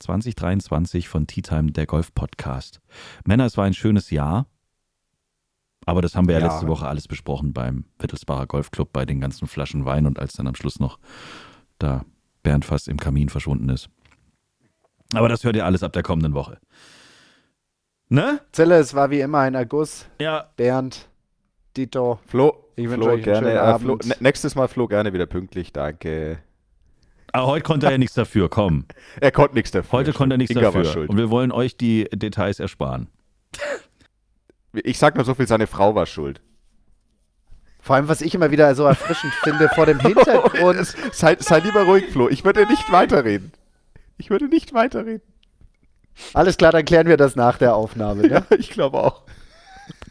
[0.00, 2.82] 2023 von Tea Time, der Golf Podcast.
[3.24, 4.46] Männer, es war ein schönes Jahr.
[5.86, 6.48] Aber das haben wir ja, Ja.
[6.48, 10.46] letzte Woche alles besprochen beim Wittelsbacher Golfclub bei den ganzen Flaschen Wein und als dann
[10.46, 10.98] am Schluss noch
[11.82, 12.04] da
[12.42, 13.88] Bernd fast im Kamin verschwunden ist.
[15.14, 16.58] Aber das hört ihr alles ab der kommenden Woche.
[18.08, 18.40] Ne?
[18.52, 20.06] Zille, es war wie immer ein Erguss.
[20.20, 21.08] Ja, Bernd,
[21.76, 22.18] Dito.
[22.26, 23.38] Flo, Ich wünsche Flo euch einen gerne.
[23.48, 24.20] schönen Äh, Flo, Abend.
[24.20, 26.38] nächstes Mal Flo gerne wieder pünktlich, danke.
[27.32, 28.48] aber heute konnte er ja nichts dafür.
[28.50, 28.84] Komm,
[29.20, 29.92] Er konnte nichts dafür.
[29.92, 30.84] heute konnte er nichts Inga dafür.
[30.84, 31.10] schuld.
[31.10, 33.08] Und wir wollen euch die Details ersparen.
[34.72, 36.40] Ich sag nur so viel, seine Frau war schuld.
[37.82, 40.86] Vor allem, was ich immer wieder so erfrischend finde, vor dem Hintergrund.
[41.12, 42.28] sei, sei lieber ruhig, Flo.
[42.28, 43.52] Ich würde nicht weiterreden.
[44.18, 45.20] Ich würde nicht weiterreden.
[46.32, 48.22] Alles klar, dann klären wir das nach der Aufnahme.
[48.22, 48.44] Ne?
[48.50, 49.22] Ja, ich glaube auch.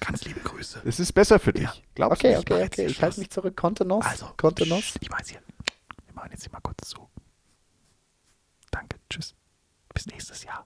[0.02, 0.82] Ganz liebe Grüße.
[0.84, 1.70] Es ist besser für dich.
[1.96, 2.40] Glaubst Okay, du?
[2.40, 2.86] okay, okay.
[2.88, 3.56] Ich halte mich zurück.
[3.56, 4.08] Kontenance.
[4.10, 4.98] Also, Kontenance.
[5.00, 5.40] ich mein's hier.
[6.08, 7.08] Wir machen jetzt hier mal kurz zu.
[8.72, 9.34] Danke, tschüss.
[9.94, 10.66] Bis nächstes Jahr.